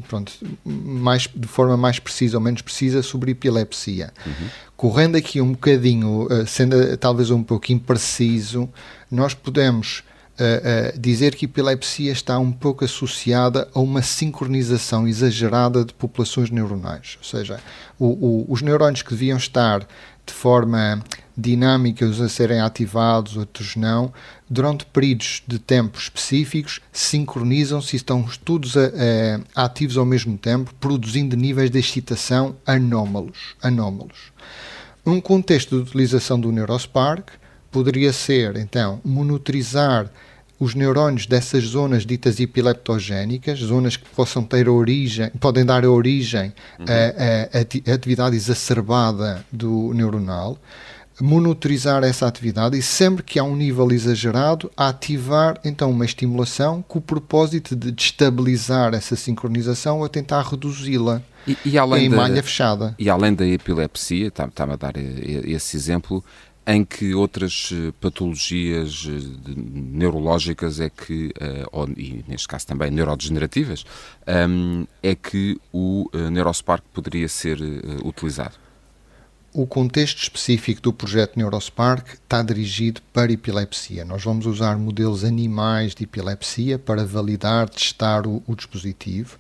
pronto, 0.08 0.34
mais, 0.64 1.28
de 1.34 1.48
forma 1.48 1.76
mais 1.76 1.98
precisa 1.98 2.38
ou 2.38 2.44
menos 2.44 2.62
precisa 2.62 3.02
sobre 3.02 3.32
epilepsia. 3.32 4.14
Uhum. 4.24 4.48
Correndo 4.78 5.16
aqui 5.16 5.42
um 5.42 5.54
bocadinho, 5.54 6.28
eh, 6.30 6.46
sendo 6.46 6.96
talvez 6.98 7.32
um 7.32 7.42
pouco 7.42 7.72
impreciso, 7.72 8.70
nós 9.10 9.34
podemos 9.34 10.04
uh, 10.42 11.00
dizer 11.00 11.36
que 11.36 11.46
a 11.46 11.50
epilepsia 11.50 12.12
está 12.12 12.38
um 12.40 12.52
pouco 12.52 12.84
associada 12.84 13.68
a 13.74 13.80
uma 13.80 14.02
sincronização 14.02 15.08
exagerada 15.08 15.86
de 15.86 15.94
populações 15.94 16.50
neuronais. 16.50 17.18
Ou 17.20 17.24
seja, 17.24 17.60
o, 18.00 18.08
o, 18.08 18.46
os 18.50 18.62
neurônios 18.62 19.02
que 19.02 19.12
deviam 19.12 19.38
estar 19.38 19.88
de 20.26 20.34
forma 20.34 21.04
dinâmica, 21.36 22.06
uns 22.06 22.22
a 22.22 22.30
serem 22.30 22.60
ativados, 22.60 23.38
outros 23.38 23.76
não, 23.76 24.14
durante 24.50 24.86
períodos 24.86 25.42
de 25.48 25.58
tempo 25.60 25.98
específicos, 25.98 26.80
sincronizam-se 26.92 27.96
e 27.96 27.98
estão 27.98 28.24
todos 28.44 28.76
a, 28.78 28.92
a, 29.56 29.66
ativos 29.66 29.98
ao 29.98 30.06
mesmo 30.06 30.38
tempo, 30.38 30.74
produzindo 30.80 31.36
níveis 31.36 31.72
de 31.72 31.80
excitação 31.80 32.56
anómalos. 32.66 33.56
anómalos. 33.62 34.32
Um 35.06 35.20
contexto 35.20 35.78
de 35.78 35.82
utilização 35.82 36.40
do 36.40 36.52
Neurospark 36.52 37.30
poderia 37.72 38.14
ser, 38.14 38.58
então, 38.58 39.02
monitorizar 39.04 40.12
os 40.62 40.76
neurónios 40.76 41.26
dessas 41.26 41.64
zonas 41.64 42.06
ditas 42.06 42.40
epileptogénicas, 42.40 43.58
zonas 43.58 43.98
que 43.98 44.08
possam 44.10 44.44
ter 44.44 44.70
origem, 44.70 45.32
podem 45.40 45.66
dar 45.66 45.84
origem 45.84 46.54
uhum. 46.80 46.86
a, 46.88 47.58
a, 47.58 47.92
a, 47.92 47.96
atividade 47.96 48.36
exacerbada 48.36 49.44
do 49.52 49.92
neuronal, 49.96 50.60
monitorizar 51.20 52.04
essa 52.04 52.28
atividade 52.28 52.78
e 52.78 52.82
sempre 52.82 53.24
que 53.24 53.40
há 53.40 53.44
um 53.44 53.56
nível 53.56 53.92
exagerado, 53.92 54.72
ativar 54.78 55.60
então 55.66 55.90
uma 55.90 56.06
estimulação 56.06 56.86
com 56.88 57.00
o 57.00 57.02
propósito 57.02 57.76
de 57.76 57.92
destabilizar 57.92 58.94
essa 58.94 59.16
sincronização 59.16 60.00
ou 60.00 60.08
tentar 60.08 60.44
reduzi-la. 60.44 61.24
E, 61.48 61.58
e 61.66 61.76
em 61.76 62.10
da, 62.10 62.16
malha 62.16 62.44
fechada. 62.44 62.94
E 63.00 63.10
além 63.10 63.34
da 63.34 63.48
epilepsia, 63.48 64.28
está-me 64.28 64.74
a 64.74 64.76
dar 64.76 64.94
esse 64.96 65.76
exemplo, 65.76 66.24
em 66.72 66.86
que 66.86 67.14
outras 67.14 67.70
eh, 67.74 67.92
patologias 68.00 69.06
eh, 69.08 69.54
neurológicas 69.56 70.80
é 70.80 70.90
que, 70.90 71.32
eh, 71.40 71.66
ou, 71.72 71.90
e 71.90 72.24
neste 72.28 72.48
caso 72.48 72.66
também 72.68 72.90
neurodegenerativas, 72.90 73.84
ehm, 74.26 74.86
é 75.04 75.14
que 75.14 75.60
o 75.74 76.10
Neurospark 76.14 76.84
poderia 76.94 77.28
ser 77.28 77.60
utilizado? 78.04 78.56
O 79.54 79.68
contexto 79.68 80.24
específico 80.24 80.82
do 80.82 80.94
projeto 80.94 81.36
Neurospark 81.36 82.14
está 82.14 82.42
dirigido 82.42 83.02
para 83.12 83.34
epilepsia. 83.34 84.06
Nós 84.06 84.24
vamos 84.24 84.46
usar 84.46 84.78
modelos 84.78 85.26
animais 85.26 85.94
de 85.94 86.06
epilepsia 86.06 86.80
para 86.80 87.06
validar, 87.06 87.70
testar 87.70 88.26
o, 88.26 88.42
o 88.48 88.56
dispositivo. 88.56 89.38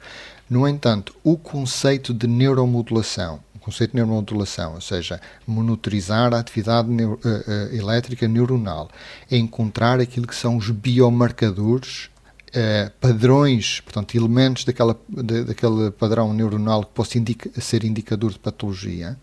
No 0.49 0.67
entanto, 0.67 1.15
o 1.23 1.37
conceito 1.37 2.13
de 2.13 2.27
neuromodulação 2.27 3.39
conceito 3.61 3.91
de 3.91 3.97
neuromodulação, 3.97 4.73
ou 4.73 4.81
seja, 4.81 5.21
monitorizar 5.47 6.33
a 6.33 6.39
atividade 6.39 6.89
uh, 6.89 7.13
uh, 7.13 7.75
elétrica 7.75 8.27
neuronal, 8.27 8.89
é 9.29 9.37
encontrar 9.37 9.99
aquilo 9.99 10.27
que 10.27 10.35
são 10.35 10.57
os 10.57 10.69
biomarcadores 10.69 12.09
Uh, 12.51 12.91
padrões, 12.99 13.79
portanto, 13.79 14.13
elementos 14.13 14.65
daquela, 14.65 14.99
de, 15.07 15.45
daquele 15.45 15.89
padrão 15.89 16.33
neuronal 16.33 16.83
que 16.83 16.91
possa 16.91 17.17
indica, 17.17 17.49
ser 17.61 17.85
indicador 17.85 18.29
de 18.33 18.39
patologia, 18.39 19.17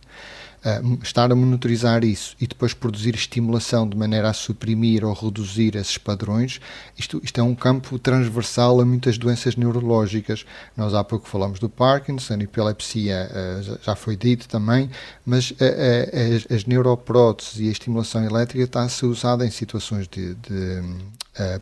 uh, 0.65 0.99
estar 1.03 1.31
a 1.31 1.35
monitorizar 1.35 2.05
isso 2.05 2.37
e 2.41 2.47
depois 2.47 2.75
produzir 2.75 3.15
estimulação 3.15 3.89
de 3.89 3.97
maneira 3.97 4.31
a 4.31 4.33
suprimir 4.33 5.05
ou 5.05 5.13
reduzir 5.13 5.77
esses 5.77 5.99
padrões, 5.99 6.61
isto, 6.97 7.21
isto 7.23 7.41
é 7.41 7.43
um 7.43 7.55
campo 7.55 7.99
transversal 7.99 8.81
a 8.81 8.85
muitas 8.85 9.19
doenças 9.19 9.57
neurológicas. 9.57 10.45
Nós 10.77 10.95
há 10.95 11.03
pouco 11.05 11.29
falamos 11.29 11.59
do 11.59 11.69
Parkinson, 11.69 12.35
epilepsia 12.35 13.31
uh, 13.31 13.79
já 13.83 13.95
foi 13.95 14.17
dito 14.17 14.49
também, 14.49 14.91
mas 15.25 15.53
as, 15.59 16.57
as 16.57 16.65
neuropróteses 16.65 17.61
e 17.61 17.69
a 17.69 17.73
estimulação 17.73 18.25
elétrica 18.25 18.65
está 18.65 18.83
a 18.83 18.89
ser 18.89 19.07
usada 19.07 19.47
em 19.47 19.51
situações 19.51 20.09
de, 20.09 20.35
de 20.35 20.83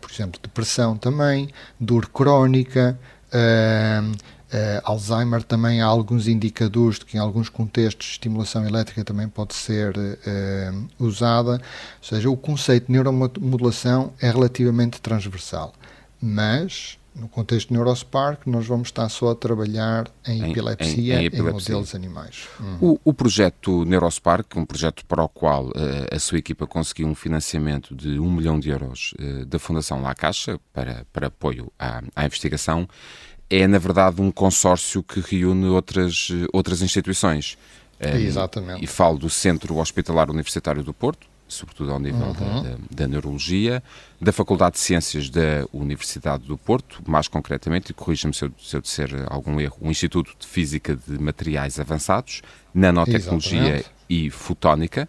por 0.00 0.10
exemplo, 0.10 0.40
depressão 0.42 0.96
também, 0.96 1.50
dor 1.78 2.08
crónica, 2.08 2.98
Uh, 3.26 4.14
Uh, 4.56 4.80
Alzheimer 4.84 5.42
também 5.42 5.82
há 5.82 5.86
alguns 5.86 6.26
indicadores 6.26 6.98
de 6.98 7.04
que 7.04 7.18
em 7.18 7.20
alguns 7.20 7.50
contextos 7.50 8.12
estimulação 8.12 8.66
elétrica 8.66 9.04
também 9.04 9.28
pode 9.28 9.52
ser 9.52 9.94
uh, 9.94 10.88
usada, 10.98 11.52
ou 11.52 11.60
seja, 12.00 12.30
o 12.30 12.36
conceito 12.38 12.86
de 12.86 12.92
neuromodulação 12.92 14.14
é 14.18 14.30
relativamente 14.30 14.98
transversal, 14.98 15.74
mas 16.22 16.96
no 17.14 17.28
contexto 17.28 17.68
de 17.68 17.74
Neurospark 17.74 18.46
nós 18.46 18.66
vamos 18.66 18.88
estar 18.88 19.06
só 19.10 19.30
a 19.30 19.34
trabalhar 19.34 20.08
em, 20.26 20.42
em 20.42 20.50
epilepsia, 20.50 21.14
em, 21.14 21.22
em, 21.22 21.24
epilepsia. 21.26 21.50
em 21.50 21.52
modelos 21.52 21.94
animais. 21.94 22.48
Hum. 22.58 22.78
O, 22.80 23.00
o, 23.04 23.12
projeto 23.12 23.84
Neurospark, 23.84 24.56
um 24.56 24.64
projeto 24.64 25.04
para 25.04 25.22
o 25.22 25.28
qual 25.28 25.66
uh, 25.66 25.72
a 26.10 26.18
sua 26.18 26.38
equipa 26.38 26.66
conseguiu 26.66 27.06
um 27.06 27.14
financiamento 27.14 27.94
de 27.94 28.18
um 28.18 28.30
milhão 28.30 28.58
de 28.58 28.70
euros 28.70 29.12
da 29.46 29.58
Fundação 29.58 30.00
La 30.00 30.14
Caixa 30.14 30.58
para, 30.72 31.06
para 31.12 31.26
apoio 31.26 31.70
à, 31.78 32.02
à 32.14 32.24
investigação, 32.24 32.88
é, 33.48 33.66
na 33.66 33.78
verdade, 33.78 34.20
um 34.20 34.30
consórcio 34.30 35.02
que 35.02 35.20
reúne 35.20 35.66
outras, 35.66 36.28
outras 36.52 36.82
instituições. 36.82 37.56
Exatamente. 37.98 38.84
E 38.84 38.86
falo 38.86 39.18
do 39.18 39.30
Centro 39.30 39.76
Hospitalar 39.78 40.30
Universitário 40.30 40.82
do 40.82 40.92
Porto, 40.92 41.26
sobretudo 41.48 41.92
ao 41.92 41.98
nível 41.98 42.26
uhum. 42.26 42.32
da, 42.32 42.60
da, 42.62 42.76
da, 42.90 43.08
neurologia, 43.08 43.82
da 44.20 44.32
Faculdade 44.32 44.74
de 44.74 44.80
Ciências 44.80 45.30
da 45.30 45.66
Universidade 45.72 46.44
do 46.44 46.58
Porto, 46.58 47.02
mais 47.06 47.28
concretamente, 47.28 47.90
e 47.90 47.94
corrija-me 47.94 48.34
se, 48.34 48.50
se, 48.58 48.76
eu 48.76 48.80
disser 48.80 49.10
algum 49.28 49.60
erro, 49.60 49.76
o 49.80 49.90
Instituto 49.90 50.34
de 50.38 50.46
Física 50.46 50.96
de 50.96 51.18
Materiais 51.18 51.78
Avançados, 51.78 52.42
Nanotecnologia 52.74 53.60
Exatamente. 53.60 53.90
e 54.08 54.30
Fotónica, 54.30 55.08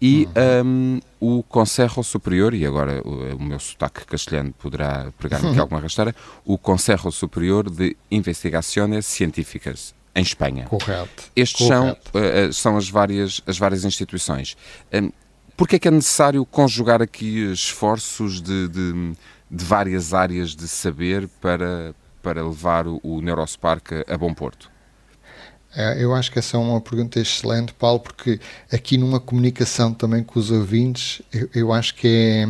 e 0.00 0.28
uhum. 0.62 1.00
um, 1.20 1.38
o 1.38 1.42
Conselho 1.42 2.02
Superior, 2.02 2.54
e 2.54 2.66
agora 2.66 3.00
o, 3.04 3.36
o, 3.36 3.42
meu 3.42 3.58
sotaque 3.58 4.04
castelhano 4.04 4.52
poderá 4.52 5.10
pregar-me 5.18 5.50
aqui 5.50 5.58
alguma 5.60 5.80
rasteira, 5.80 6.14
o 6.44 6.58
Conselho 6.58 7.10
Superior 7.10 7.70
de 7.70 7.96
Investigações 8.10 9.06
Científicas, 9.06 9.94
em 10.14 10.22
Espanha. 10.22 10.66
Correto. 10.66 11.24
Estes 11.34 11.66
Correto. 11.66 12.10
São, 12.12 12.20
uh, 12.20 12.52
são 12.52 12.76
as 12.76 12.88
várias, 12.88 13.40
as 13.46 13.58
várias 13.58 13.84
instituições. 13.84 14.56
Um, 14.92 15.10
Por 15.56 15.68
que 15.68 15.76
é 15.76 15.78
que 15.78 15.88
é 15.88 15.90
necessário 15.90 16.44
conjugar 16.44 17.00
aqui 17.00 17.50
esforços 17.52 18.40
de, 18.42 18.68
de, 18.68 19.12
de 19.50 19.64
várias 19.64 20.12
áreas 20.12 20.54
de 20.54 20.68
saber 20.68 21.28
para, 21.40 21.94
para 22.22 22.42
levar 22.44 22.86
o, 22.86 23.00
o 23.02 23.20
Neurospark 23.20 23.92
a, 23.92 24.14
a 24.14 24.18
bom 24.18 24.34
porto? 24.34 24.73
É, 25.76 26.02
eu 26.02 26.14
acho 26.14 26.30
que 26.30 26.38
essa 26.38 26.56
é 26.56 26.60
uma 26.60 26.80
pergunta 26.80 27.18
excelente, 27.18 27.72
Paulo, 27.74 28.00
porque 28.00 28.40
aqui 28.72 28.96
numa 28.96 29.18
comunicação 29.18 29.92
também 29.92 30.22
com 30.22 30.38
os 30.38 30.50
ouvintes, 30.50 31.20
eu, 31.32 31.48
eu 31.54 31.72
acho 31.72 31.94
que 31.94 32.06
é, 32.06 32.48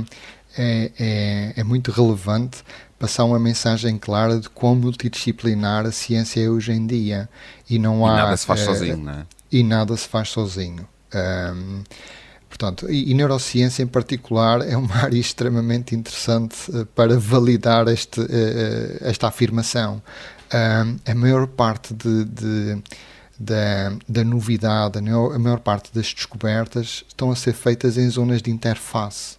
é, 0.57 0.93
é, 0.99 1.53
é, 1.57 1.65
muito 1.65 1.91
relevante 1.91 2.63
passar 2.99 3.25
uma 3.25 3.39
mensagem 3.39 3.99
clara 3.99 4.39
de 4.39 4.49
quão 4.49 4.75
multidisciplinar 4.75 5.87
a 5.87 5.93
ciência 5.93 6.41
é 6.41 6.49
hoje 6.49 6.73
em 6.73 6.87
dia. 6.87 7.29
E, 7.69 7.79
não 7.79 8.07
há, 8.07 8.13
e 8.13 8.17
nada 8.17 8.37
se 8.37 8.47
faz 8.47 8.61
é, 8.61 8.65
sozinho, 8.65 8.97
não 8.99 9.13
é? 9.13 9.27
E 9.51 9.63
nada 9.63 9.97
se 9.97 10.09
faz 10.09 10.29
sozinho. 10.29 10.87
Um, 11.15 11.83
Portanto, 12.55 12.89
e, 12.89 13.11
e, 13.11 13.15
neurociência 13.15 13.83
em 13.83 13.87
particular 13.87 14.61
é 14.61 14.77
uma 14.77 14.95
área 15.03 15.19
extremamente 15.19 15.95
interessante 15.95 16.71
uh, 16.71 16.87
para 16.87 17.19
validar 17.19 17.89
este, 17.89 18.21
uh, 18.21 18.27
esta 19.01 19.27
afirmação. 19.27 20.01
Uh, 20.47 20.97
a 21.05 21.15
maior 21.17 21.49
parte 21.49 21.93
de, 21.93 22.25
de, 22.25 22.83
da, 23.45 23.93
da 24.09 24.25
novidade, 24.25 24.99
a 24.99 25.39
maior 25.39 25.61
parte 25.61 25.93
das 25.95 26.13
descobertas 26.13 27.05
estão 27.07 27.31
a 27.31 27.37
ser 27.37 27.53
feitas 27.53 27.97
em 27.99 28.09
zonas 28.09 28.43
de 28.43 28.51
interface 28.51 29.37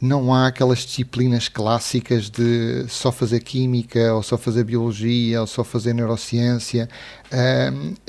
não 0.00 0.32
há 0.34 0.48
aquelas 0.48 0.80
disciplinas 0.80 1.48
clássicas 1.48 2.28
de 2.28 2.84
só 2.88 3.10
fazer 3.10 3.40
química, 3.40 4.12
ou 4.12 4.22
só 4.22 4.36
fazer 4.36 4.64
biologia, 4.64 5.40
ou 5.40 5.46
só 5.46 5.64
fazer 5.64 5.94
neurociência. 5.94 6.88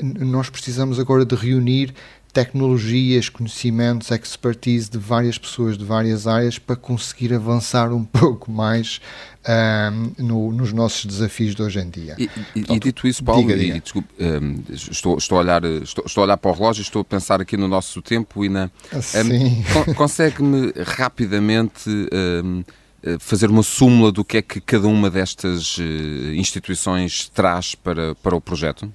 nós 0.02 0.50
precisamos 0.50 0.98
agora 0.98 1.24
de 1.24 1.34
reunir 1.34 1.94
tecnologias, 2.38 3.28
conhecimentos, 3.28 4.12
expertise 4.12 4.88
de 4.88 4.96
várias 4.96 5.36
pessoas 5.36 5.76
de 5.76 5.84
várias 5.84 6.24
áreas 6.24 6.56
para 6.56 6.76
conseguir 6.76 7.34
avançar 7.34 7.92
um 7.92 8.04
pouco 8.06 8.48
mais 8.48 9.00
um, 9.44 10.24
no, 10.24 10.52
nos 10.52 10.72
nossos 10.72 11.04
desafios 11.04 11.56
de 11.56 11.62
hoje 11.62 11.80
em 11.80 11.90
dia. 11.90 12.14
E, 12.16 12.28
Portanto, 12.28 12.76
e 12.76 12.78
dito 12.78 13.08
isso, 13.08 13.24
Paulo, 13.24 13.42
diga, 13.42 13.58
diga. 13.58 13.76
E, 13.78 13.80
desculpe, 13.80 14.08
um, 14.20 14.62
estou, 14.72 15.18
estou, 15.18 15.38
a 15.38 15.40
olhar, 15.40 15.64
estou, 15.64 16.04
estou, 16.06 16.22
a 16.22 16.26
olhar 16.26 16.36
para 16.36 16.48
o 16.48 16.54
relógio, 16.54 16.82
estou 16.82 17.02
a 17.02 17.04
pensar 17.04 17.40
aqui 17.40 17.56
no 17.56 17.66
nosso 17.66 18.00
tempo 18.00 18.44
e 18.44 18.48
na. 18.48 18.70
Um, 18.94 19.94
Consegue-me 19.94 20.72
rapidamente 20.86 21.90
fazer 23.18 23.50
uma 23.50 23.64
súmula 23.64 24.12
do 24.12 24.24
que 24.24 24.36
é 24.36 24.42
que 24.42 24.60
cada 24.60 24.86
uma 24.86 25.10
destas 25.10 25.76
uh, 25.78 25.82
instituições 26.34 27.28
traz 27.28 27.74
para, 27.74 28.14
para 28.16 28.36
o 28.36 28.40
projeto? 28.40 28.92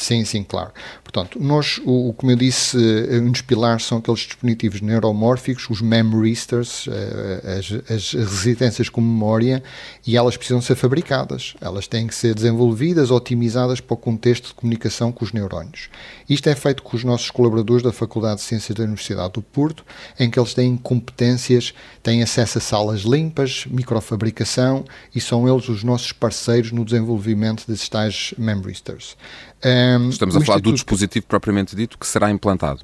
Sim, 0.00 0.24
sim, 0.24 0.42
claro. 0.42 0.72
Portanto, 1.12 1.42
nós, 1.42 1.80
o, 1.84 2.12
como 2.12 2.30
eu 2.30 2.36
disse, 2.36 2.78
eh, 2.78 3.18
um 3.18 3.32
dos 3.32 3.42
pilares 3.42 3.84
são 3.84 3.98
aqueles 3.98 4.20
dispositivos 4.20 4.80
neuromórficos, 4.80 5.68
os 5.68 5.80
memoristers, 5.80 6.86
eh, 6.88 7.58
as, 7.58 7.90
as 7.90 8.12
residências 8.12 8.88
com 8.88 9.00
memória, 9.00 9.60
e 10.06 10.16
elas 10.16 10.36
precisam 10.36 10.60
ser 10.60 10.76
fabricadas. 10.76 11.54
Elas 11.60 11.88
têm 11.88 12.06
que 12.06 12.14
ser 12.14 12.32
desenvolvidas, 12.32 13.10
otimizadas 13.10 13.80
para 13.80 13.94
o 13.94 13.96
contexto 13.96 14.48
de 14.48 14.54
comunicação 14.54 15.10
com 15.10 15.24
os 15.24 15.32
neurónios. 15.32 15.88
Isto 16.28 16.48
é 16.48 16.54
feito 16.54 16.80
com 16.84 16.96
os 16.96 17.02
nossos 17.02 17.28
colaboradores 17.28 17.82
da 17.82 17.92
Faculdade 17.92 18.36
de 18.36 18.42
Ciências 18.42 18.76
da 18.76 18.84
Universidade 18.84 19.32
do 19.32 19.42
Porto, 19.42 19.84
em 20.16 20.30
que 20.30 20.38
eles 20.38 20.54
têm 20.54 20.76
competências, 20.76 21.74
têm 22.04 22.22
acesso 22.22 22.58
a 22.58 22.60
salas 22.60 23.00
limpas, 23.00 23.66
microfabricação, 23.68 24.84
e 25.12 25.20
são 25.20 25.48
eles 25.48 25.68
os 25.68 25.82
nossos 25.82 26.12
parceiros 26.12 26.70
no 26.70 26.84
desenvolvimento 26.84 27.66
desses 27.66 27.88
tais 27.88 28.32
memoristers. 28.38 29.16
Um, 29.62 30.08
Estamos 30.08 30.36
a 30.36 30.40
falar 30.40 30.60
do 30.60 30.72
dispositivo 30.72 30.99
propriamente 31.26 31.74
dito 31.76 31.98
que 31.98 32.06
será 32.06 32.30
implantado. 32.30 32.80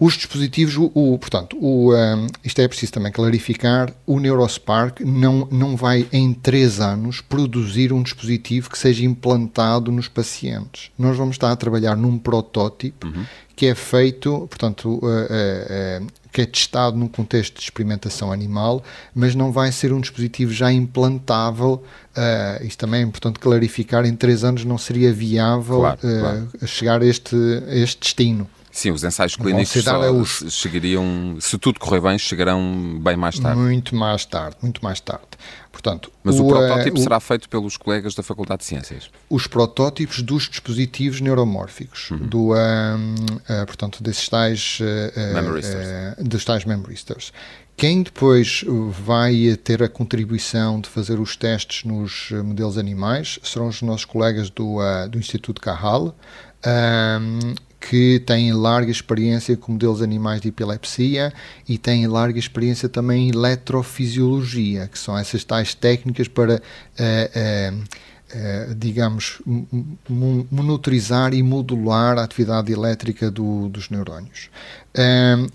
Os 0.00 0.14
dispositivos, 0.14 0.76
o, 0.76 0.92
o 0.94 1.18
portanto, 1.18 1.56
o, 1.60 1.92
um, 1.92 2.26
isto 2.44 2.60
é 2.60 2.68
preciso 2.68 2.92
também 2.92 3.10
clarificar, 3.10 3.92
o 4.06 4.20
Neurospark 4.20 5.00
não, 5.00 5.48
não 5.50 5.76
vai 5.76 6.06
em 6.12 6.32
três 6.32 6.78
anos 6.78 7.20
produzir 7.20 7.92
um 7.92 8.00
dispositivo 8.00 8.70
que 8.70 8.78
seja 8.78 9.04
implantado 9.04 9.90
nos 9.90 10.06
pacientes. 10.06 10.92
Nós 10.96 11.16
vamos 11.16 11.34
estar 11.34 11.50
a 11.50 11.56
trabalhar 11.56 11.96
num 11.96 12.16
protótipo 12.16 13.08
uhum. 13.08 13.24
que 13.56 13.66
é 13.66 13.74
feito, 13.74 14.46
portanto, 14.48 14.88
uh, 14.88 15.06
uh, 15.06 16.02
uh, 16.02 16.06
que 16.32 16.42
é 16.42 16.46
testado 16.46 16.96
num 16.96 17.08
contexto 17.08 17.56
de 17.56 17.64
experimentação 17.64 18.30
animal, 18.30 18.84
mas 19.12 19.34
não 19.34 19.50
vai 19.50 19.72
ser 19.72 19.92
um 19.92 20.00
dispositivo 20.00 20.52
já 20.52 20.70
implantável. 20.70 21.82
Uh, 22.16 22.64
isto 22.64 22.78
também 22.78 23.00
é 23.00 23.02
importante 23.02 23.40
clarificar: 23.40 24.06
em 24.06 24.14
três 24.14 24.44
anos 24.44 24.64
não 24.64 24.78
seria 24.78 25.12
viável 25.12 25.80
claro, 25.80 25.98
uh, 26.04 26.20
claro. 26.20 26.48
chegar 26.66 27.02
a 27.02 27.04
este, 27.04 27.34
a 27.68 27.74
este 27.74 28.00
destino. 28.00 28.48
Sim, 28.70 28.90
os 28.90 29.02
ensaios 29.02 29.36
clínicos 29.36 29.82
só 29.82 30.10
os... 30.12 30.44
chegariam, 30.50 31.36
se 31.40 31.58
tudo 31.58 31.80
correr 31.80 32.00
bem, 32.00 32.18
chegarão 32.18 32.98
bem 33.02 33.16
mais 33.16 33.38
tarde. 33.38 33.60
Muito 33.60 33.94
mais 33.96 34.24
tarde, 34.24 34.56
muito 34.62 34.84
mais 34.84 35.00
tarde. 35.00 35.26
Portanto, 35.72 36.10
Mas 36.24 36.38
o, 36.38 36.44
o 36.44 36.48
protótipo 36.48 36.98
uh, 36.98 37.02
será 37.02 37.20
feito 37.20 37.48
pelos 37.48 37.76
colegas 37.76 38.14
da 38.14 38.22
Faculdade 38.22 38.60
de 38.60 38.66
Ciências? 38.66 39.10
Os 39.30 39.46
protótipos 39.46 40.22
dos 40.22 40.48
dispositivos 40.48 41.20
neuromórficos, 41.20 42.10
uhum. 42.10 42.26
do, 42.26 42.52
uh, 42.52 43.66
portanto, 43.66 44.02
desses 44.02 44.28
tais, 44.28 44.78
uh, 44.80 46.24
dos 46.24 46.44
tais 46.44 46.64
memoristers. 46.64 47.32
Quem 47.76 48.02
depois 48.02 48.64
vai 48.90 49.56
ter 49.62 49.84
a 49.84 49.88
contribuição 49.88 50.80
de 50.80 50.88
fazer 50.88 51.20
os 51.20 51.36
testes 51.36 51.84
nos 51.84 52.32
modelos 52.44 52.76
animais 52.76 53.38
serão 53.44 53.68
os 53.68 53.80
nossos 53.82 54.04
colegas 54.04 54.50
do, 54.50 54.78
do 55.08 55.16
Instituto 55.16 55.60
Cajal, 55.60 56.12
que 57.80 58.20
têm 58.20 58.52
larga 58.52 58.90
experiência 58.90 59.56
com 59.56 59.72
modelos 59.72 60.02
animais 60.02 60.40
de 60.40 60.48
epilepsia 60.48 61.32
e 61.68 61.78
têm 61.78 62.06
larga 62.06 62.38
experiência 62.38 62.88
também 62.88 63.28
em 63.28 63.30
eletrofisiologia, 63.30 64.88
que 64.88 64.98
são 64.98 65.16
essas 65.16 65.44
tais 65.44 65.74
técnicas 65.74 66.26
para, 66.26 66.56
uh, 66.56 67.74
uh, 67.74 67.78
uh, 67.78 68.74
digamos, 68.74 69.40
monitorizar 70.50 71.32
e 71.32 71.42
modular 71.42 72.18
a 72.18 72.24
atividade 72.24 72.72
elétrica 72.72 73.30
do, 73.30 73.68
dos 73.68 73.90
neurónios. 73.90 74.50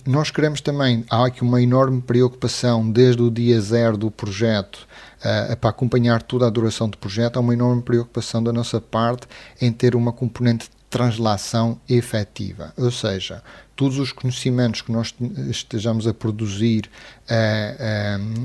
nós 0.05 0.31
queremos 0.31 0.61
também, 0.61 1.03
há 1.09 1.25
aqui 1.25 1.41
uma 1.41 1.61
enorme 1.61 2.01
preocupação 2.01 2.89
desde 2.89 3.21
o 3.21 3.29
dia 3.29 3.59
zero 3.59 3.97
do 3.97 4.09
projeto 4.09 4.87
Uh, 5.23 5.55
para 5.55 5.69
acompanhar 5.69 6.21
toda 6.21 6.45
a 6.45 6.49
duração 6.49 6.89
do 6.89 6.97
projeto, 6.97 7.37
há 7.37 7.39
uma 7.39 7.53
enorme 7.53 7.81
preocupação 7.81 8.43
da 8.43 8.51
nossa 8.51 8.81
parte 8.81 9.25
em 9.61 9.71
ter 9.71 9.95
uma 9.95 10.11
componente 10.11 10.69
translação 10.93 11.81
efetiva, 11.89 12.71
ou 12.77 12.91
seja, 12.91 13.41
todos 13.75 13.97
os 13.97 14.11
conhecimentos 14.11 14.83
que 14.83 14.91
nós 14.91 15.11
estejamos 15.49 16.05
a 16.05 16.13
produzir 16.13 16.87
uh, 17.31 18.43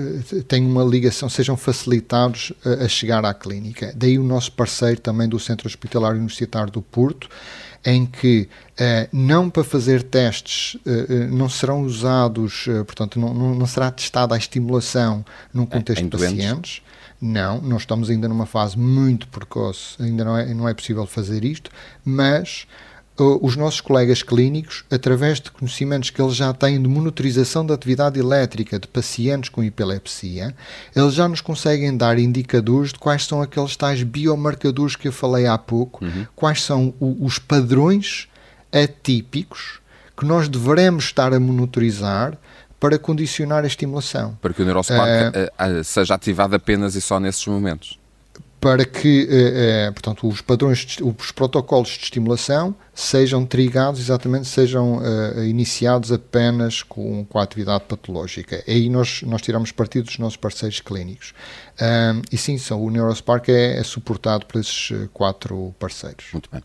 uh, 0.00 0.42
têm 0.44 0.64
uma 0.64 0.82
ligação, 0.82 1.28
sejam 1.28 1.54
facilitados 1.54 2.50
a, 2.64 2.84
a 2.84 2.88
chegar 2.88 3.26
à 3.26 3.34
clínica. 3.34 3.92
Daí 3.94 4.18
o 4.18 4.22
nosso 4.22 4.52
parceiro 4.52 5.02
também 5.02 5.28
do 5.28 5.38
Centro 5.38 5.68
Hospitalar 5.68 6.14
Universitário 6.14 6.72
do 6.72 6.80
Porto, 6.80 7.28
em 7.84 8.06
que 8.06 8.48
não 9.12 9.50
para 9.50 9.64
fazer 9.64 10.04
testes 10.04 10.76
não 11.32 11.48
serão 11.48 11.82
usados, 11.82 12.66
portanto, 12.86 13.18
não, 13.18 13.34
não, 13.34 13.66
será 13.66 13.90
testada 13.90 14.36
a 14.36 14.38
estimulação 14.38 15.24
num 15.52 15.66
contexto 15.66 16.04
de 16.04 16.08
pacientes, 16.08 16.80
não, 17.22 17.60
nós 17.60 17.82
estamos 17.82 18.10
ainda 18.10 18.26
numa 18.26 18.46
fase 18.46 18.76
muito 18.76 19.28
precoce, 19.28 19.94
ainda 20.02 20.24
não 20.24 20.36
é, 20.36 20.52
não 20.52 20.68
é 20.68 20.74
possível 20.74 21.06
fazer 21.06 21.44
isto, 21.44 21.70
mas 22.04 22.66
uh, 23.16 23.38
os 23.46 23.54
nossos 23.54 23.80
colegas 23.80 24.24
clínicos, 24.24 24.84
através 24.90 25.40
de 25.40 25.48
conhecimentos 25.52 26.10
que 26.10 26.20
eles 26.20 26.34
já 26.34 26.52
têm 26.52 26.82
de 26.82 26.88
monitorização 26.88 27.64
da 27.64 27.74
atividade 27.74 28.18
elétrica 28.18 28.76
de 28.76 28.88
pacientes 28.88 29.48
com 29.48 29.62
epilepsia, 29.62 30.52
eles 30.96 31.14
já 31.14 31.28
nos 31.28 31.40
conseguem 31.40 31.96
dar 31.96 32.18
indicadores 32.18 32.92
de 32.92 32.98
quais 32.98 33.24
são 33.24 33.40
aqueles 33.40 33.76
tais 33.76 34.02
biomarcadores 34.02 34.96
que 34.96 35.06
eu 35.06 35.12
falei 35.12 35.46
há 35.46 35.56
pouco, 35.56 36.04
uhum. 36.04 36.26
quais 36.34 36.60
são 36.60 36.92
o, 36.98 37.24
os 37.24 37.38
padrões 37.38 38.26
atípicos 38.72 39.80
que 40.16 40.26
nós 40.26 40.48
devemos 40.48 41.04
estar 41.04 41.32
a 41.32 41.38
monitorizar 41.38 42.36
para 42.82 42.98
condicionar 42.98 43.62
a 43.62 43.66
estimulação. 43.68 44.36
Para 44.42 44.52
que 44.52 44.60
o 44.60 44.64
Neurospark 44.64 45.36
uh, 45.36 45.84
seja 45.84 46.16
ativado 46.16 46.56
apenas 46.56 46.96
e 46.96 47.00
só 47.00 47.20
nesses 47.20 47.46
momentos. 47.46 47.96
Para 48.60 48.84
que, 48.84 49.22
uh, 49.22 49.92
portanto, 49.92 50.26
os 50.26 50.40
padrões, 50.40 50.96
os 51.00 51.30
protocolos 51.30 51.90
de 51.90 52.02
estimulação 52.02 52.74
sejam 52.92 53.46
trigados, 53.46 54.00
exatamente, 54.00 54.48
sejam 54.48 55.00
iniciados 55.46 56.10
apenas 56.10 56.82
com, 56.82 57.24
com 57.24 57.38
a 57.38 57.44
atividade 57.44 57.84
patológica. 57.84 58.64
Aí 58.66 58.90
nós, 58.90 59.22
nós 59.22 59.40
tiramos 59.42 59.70
partido 59.70 60.06
dos 60.06 60.18
nossos 60.18 60.36
parceiros 60.36 60.80
clínicos. 60.80 61.32
e 62.32 62.36
sim, 62.36 62.58
são, 62.58 62.82
o 62.82 62.90
Neurospark 62.90 63.48
é, 63.48 63.78
é 63.78 63.82
suportado 63.84 64.44
por 64.46 64.60
esses 64.60 64.90
quatro 65.12 65.72
parceiros. 65.78 66.24
Muito 66.32 66.50
bem. 66.50 66.62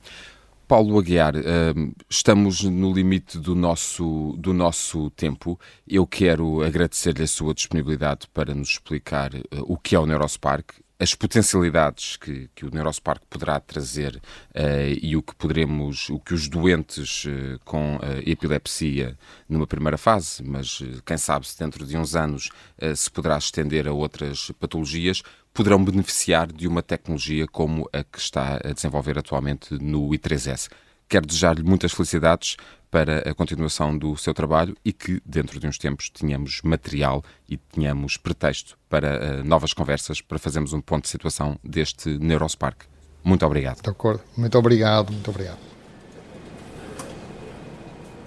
Paulo 0.67 0.99
Aguiar, 0.99 1.34
hum, 1.38 1.93
estamos 2.10 2.62
no 2.63 2.91
limite 2.91 3.39
do 3.39 3.56
nosso, 3.56 4.36
do 4.38 4.51
nosso 4.53 5.10
tempo. 5.12 5.58
Eu 5.88 6.06
quero 6.06 6.62
agradecer-lhe 6.62 7.23
a 7.23 7.27
sua 7.27 7.53
disponibilidade 7.53 8.27
para 8.34 8.53
nos 8.53 8.71
explicar 8.71 9.34
uh, 9.34 9.41
o 9.62 9.77
que 9.77 9.95
é 9.95 9.99
o 9.99 10.06
Neurospark 10.06 10.73
as 10.99 11.13
potencialidades 11.13 12.17
que, 12.17 12.49
que 12.56 12.65
o 12.65 12.71
Neurospark 12.71 13.21
poderá 13.30 13.60
trazer 13.60 14.15
uh, 14.15 14.97
e 14.99 15.15
o 15.15 15.21
que 15.21 15.36
poderemos, 15.36 16.10
o 16.10 16.19
que 16.19 16.34
os 16.34 16.49
doentes 16.49 17.25
com 17.63 17.99
epilepsia 18.25 19.15
numa 19.47 19.67
primeira 19.67 19.95
fase, 19.97 20.43
mas 20.43 20.82
quem 21.06 21.17
sabe 21.17 21.47
se 21.47 21.58
dentro 21.58 21.86
de 21.86 21.95
uns 21.95 22.15
anos 22.15 22.49
se 22.95 23.12
poderá 23.12 23.38
estender 23.38 23.88
a 23.88 23.93
outras 23.93 24.51
patologias, 24.60 25.21
poderão 25.57 25.83
beneficiar 25.83 26.51
de 26.51 26.67
uma 26.67 26.83
tecnologia 26.83 27.47
como 27.47 27.89
a 27.91 28.03
que 28.03 28.19
está 28.19 28.61
a 28.63 28.73
desenvolver 28.73 29.17
atualmente 29.17 29.73
no 29.81 30.07
I3S. 30.09 30.69
Quero 31.09 31.25
desejar-lhe 31.25 31.63
muitas 31.63 31.91
felicidades 31.93 32.57
para 32.91 33.27
a 33.27 33.33
continuação 33.33 33.97
do 33.97 34.15
seu 34.15 34.35
trabalho 34.35 34.75
e 34.85 34.93
que, 34.93 35.19
dentro 35.25 35.59
de 35.59 35.65
uns 35.65 35.79
tempos, 35.79 36.11
tenhamos 36.11 36.61
material 36.63 37.23
e 37.49 37.57
tenhamos 37.57 38.17
pretexto 38.17 38.77
para 38.87 39.39
uh, 39.39 39.43
novas 39.43 39.73
conversas, 39.73 40.21
para 40.21 40.37
fazermos 40.37 40.73
um 40.73 40.81
ponto 40.81 41.05
de 41.05 41.09
situação 41.09 41.57
deste 41.63 42.19
Neurospark. 42.19 42.85
Muito 43.23 43.43
obrigado. 43.43 43.81
De 43.81 43.89
acordo. 43.89 44.21
Muito 44.37 44.59
obrigado. 44.59 45.11
Muito 45.11 45.31
obrigado. 45.31 45.57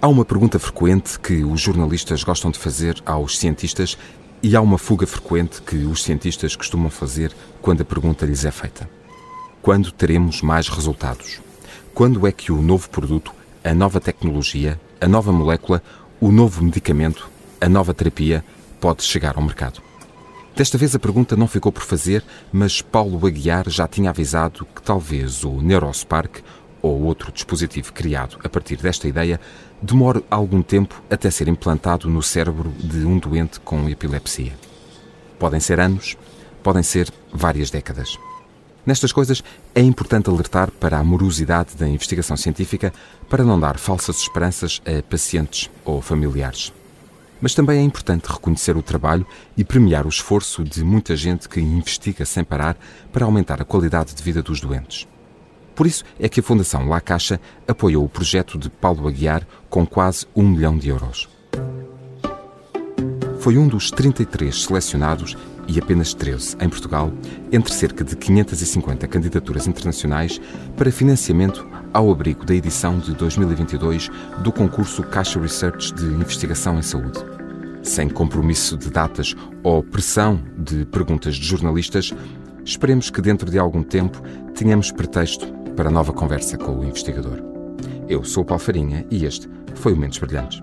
Há 0.01 0.07
uma 0.07 0.25
pergunta 0.25 0.59
frequente 0.59 1.17
que 1.17 1.45
os 1.45 1.61
jornalistas 1.61 2.23
gostam 2.23 2.51
de 2.51 2.59
fazer 2.59 3.01
aos 3.05 3.37
cientistas 3.37 3.97
e 4.43 4.55
há 4.55 4.61
uma 4.61 4.77
fuga 4.77 5.05
frequente 5.05 5.61
que 5.61 5.75
os 5.85 6.03
cientistas 6.03 6.55
costumam 6.55 6.89
fazer 6.89 7.33
quando 7.61 7.81
a 7.81 7.85
pergunta 7.85 8.25
lhes 8.25 8.45
é 8.45 8.51
feita: 8.51 8.89
Quando 9.61 9.91
teremos 9.91 10.41
mais 10.41 10.67
resultados? 10.67 11.39
Quando 11.93 12.25
é 12.25 12.31
que 12.31 12.51
o 12.51 12.61
novo 12.61 12.89
produto 12.89 13.33
a 13.63 13.75
nova 13.75 13.99
tecnologia, 13.99 14.79
a 14.99 15.07
nova 15.07 15.31
molécula, 15.31 15.83
o 16.19 16.31
novo 16.31 16.63
medicamento, 16.63 17.29
a 17.59 17.69
nova 17.69 17.93
terapia 17.93 18.43
pode 18.79 19.03
chegar 19.03 19.35
ao 19.35 19.43
mercado? 19.43 19.81
Desta 20.55 20.77
vez 20.77 20.95
a 20.95 20.99
pergunta 20.99 21.35
não 21.35 21.47
ficou 21.47 21.71
por 21.71 21.83
fazer, 21.83 22.23
mas 22.51 22.81
Paulo 22.81 23.25
Aguiar 23.25 23.69
já 23.69 23.87
tinha 23.87 24.09
avisado 24.09 24.67
que 24.75 24.81
talvez 24.81 25.43
o 25.43 25.61
Neurospark, 25.61 26.39
ou 26.81 27.03
outro 27.03 27.31
dispositivo 27.31 27.93
criado 27.93 28.37
a 28.43 28.49
partir 28.49 28.77
desta 28.77 29.07
ideia, 29.07 29.39
demore 29.81 30.23
algum 30.29 30.61
tempo 30.61 31.01
até 31.09 31.29
ser 31.29 31.47
implantado 31.47 32.09
no 32.09 32.21
cérebro 32.21 32.71
de 32.79 33.05
um 33.05 33.17
doente 33.17 33.59
com 33.59 33.87
epilepsia. 33.89 34.53
Podem 35.37 35.59
ser 35.59 35.79
anos, 35.79 36.17
podem 36.61 36.83
ser 36.83 37.11
várias 37.33 37.69
décadas. 37.69 38.17
Nestas 38.85 39.11
coisas 39.11 39.43
é 39.75 39.81
importante 39.81 40.29
alertar 40.29 40.71
para 40.71 40.97
a 40.97 41.03
morosidade 41.03 41.75
da 41.75 41.87
investigação 41.87 42.35
científica 42.35 42.91
para 43.29 43.43
não 43.43 43.59
dar 43.59 43.77
falsas 43.77 44.17
esperanças 44.17 44.81
a 44.85 45.03
pacientes 45.03 45.69
ou 45.85 46.01
familiares. 46.01 46.73
Mas 47.39 47.55
também 47.55 47.79
é 47.79 47.83
importante 47.83 48.25
reconhecer 48.25 48.75
o 48.77 48.83
trabalho 48.83 49.25
e 49.57 49.63
premiar 49.63 50.05
o 50.05 50.09
esforço 50.09 50.63
de 50.63 50.83
muita 50.83 51.15
gente 51.15 51.47
que 51.47 51.59
investiga 51.59 52.25
sem 52.25 52.43
parar 52.43 52.77
para 53.11 53.25
aumentar 53.25 53.61
a 53.61 53.65
qualidade 53.65 54.13
de 54.13 54.21
vida 54.21 54.41
dos 54.41 54.59
doentes. 54.59 55.07
Por 55.81 55.87
isso 55.87 56.03
é 56.19 56.29
que 56.29 56.39
a 56.39 56.43
Fundação 56.43 56.87
La 56.87 57.01
Caixa 57.01 57.41
apoiou 57.67 58.05
o 58.05 58.07
projeto 58.07 58.55
de 58.55 58.69
Paulo 58.69 59.07
Aguiar 59.07 59.47
com 59.67 59.83
quase 59.83 60.27
um 60.35 60.47
milhão 60.47 60.77
de 60.77 60.89
euros. 60.89 61.27
Foi 63.39 63.57
um 63.57 63.67
dos 63.67 63.89
33 63.89 64.63
selecionados 64.63 65.35
e 65.67 65.79
apenas 65.79 66.13
13 66.13 66.57
em 66.61 66.69
Portugal, 66.69 67.11
entre 67.51 67.73
cerca 67.73 68.03
de 68.03 68.15
550 68.15 69.07
candidaturas 69.07 69.65
internacionais 69.65 70.39
para 70.77 70.91
financiamento 70.91 71.67
ao 71.91 72.11
abrigo 72.11 72.45
da 72.45 72.53
edição 72.53 72.99
de 72.99 73.15
2022 73.15 74.07
do 74.43 74.51
concurso 74.51 75.01
Caixa 75.01 75.39
Research 75.39 75.95
de 75.95 76.05
Investigação 76.05 76.77
em 76.77 76.83
Saúde. 76.83 77.17
Sem 77.81 78.07
compromisso 78.07 78.77
de 78.77 78.91
datas 78.91 79.35
ou 79.63 79.81
pressão 79.81 80.43
de 80.55 80.85
perguntas 80.85 81.37
de 81.37 81.43
jornalistas, 81.47 82.13
esperemos 82.63 83.09
que 83.09 83.19
dentro 83.19 83.49
de 83.49 83.57
algum 83.57 83.81
tempo 83.81 84.21
tenhamos 84.53 84.91
pretexto 84.91 85.59
para 85.75 85.89
nova 85.89 86.13
conversa 86.13 86.57
com 86.57 86.79
o 86.79 86.83
investigador. 86.83 87.39
Eu 88.07 88.23
sou 88.23 88.43
o 88.43 88.45
Paulo 88.45 88.61
Farinha 88.61 89.05
e 89.09 89.25
este 89.25 89.47
foi 89.75 89.93
o 89.93 89.97
Mentes 89.97 90.19
Brilhantes. 90.19 90.59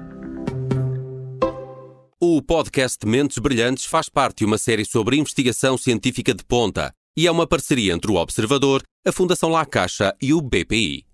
O 2.20 2.42
podcast 2.42 3.06
Mentes 3.06 3.38
Brilhantes 3.38 3.84
faz 3.86 4.08
parte 4.08 4.38
de 4.38 4.44
uma 4.44 4.58
série 4.58 4.84
sobre 4.84 5.16
investigação 5.16 5.78
científica 5.78 6.34
de 6.34 6.44
ponta 6.44 6.92
e 7.16 7.26
é 7.26 7.30
uma 7.30 7.46
parceria 7.46 7.92
entre 7.92 8.10
o 8.10 8.16
Observador, 8.16 8.82
a 9.06 9.12
Fundação 9.12 9.50
La 9.50 9.64
Caixa 9.64 10.14
e 10.20 10.32
o 10.34 10.40
BPI. 10.40 11.07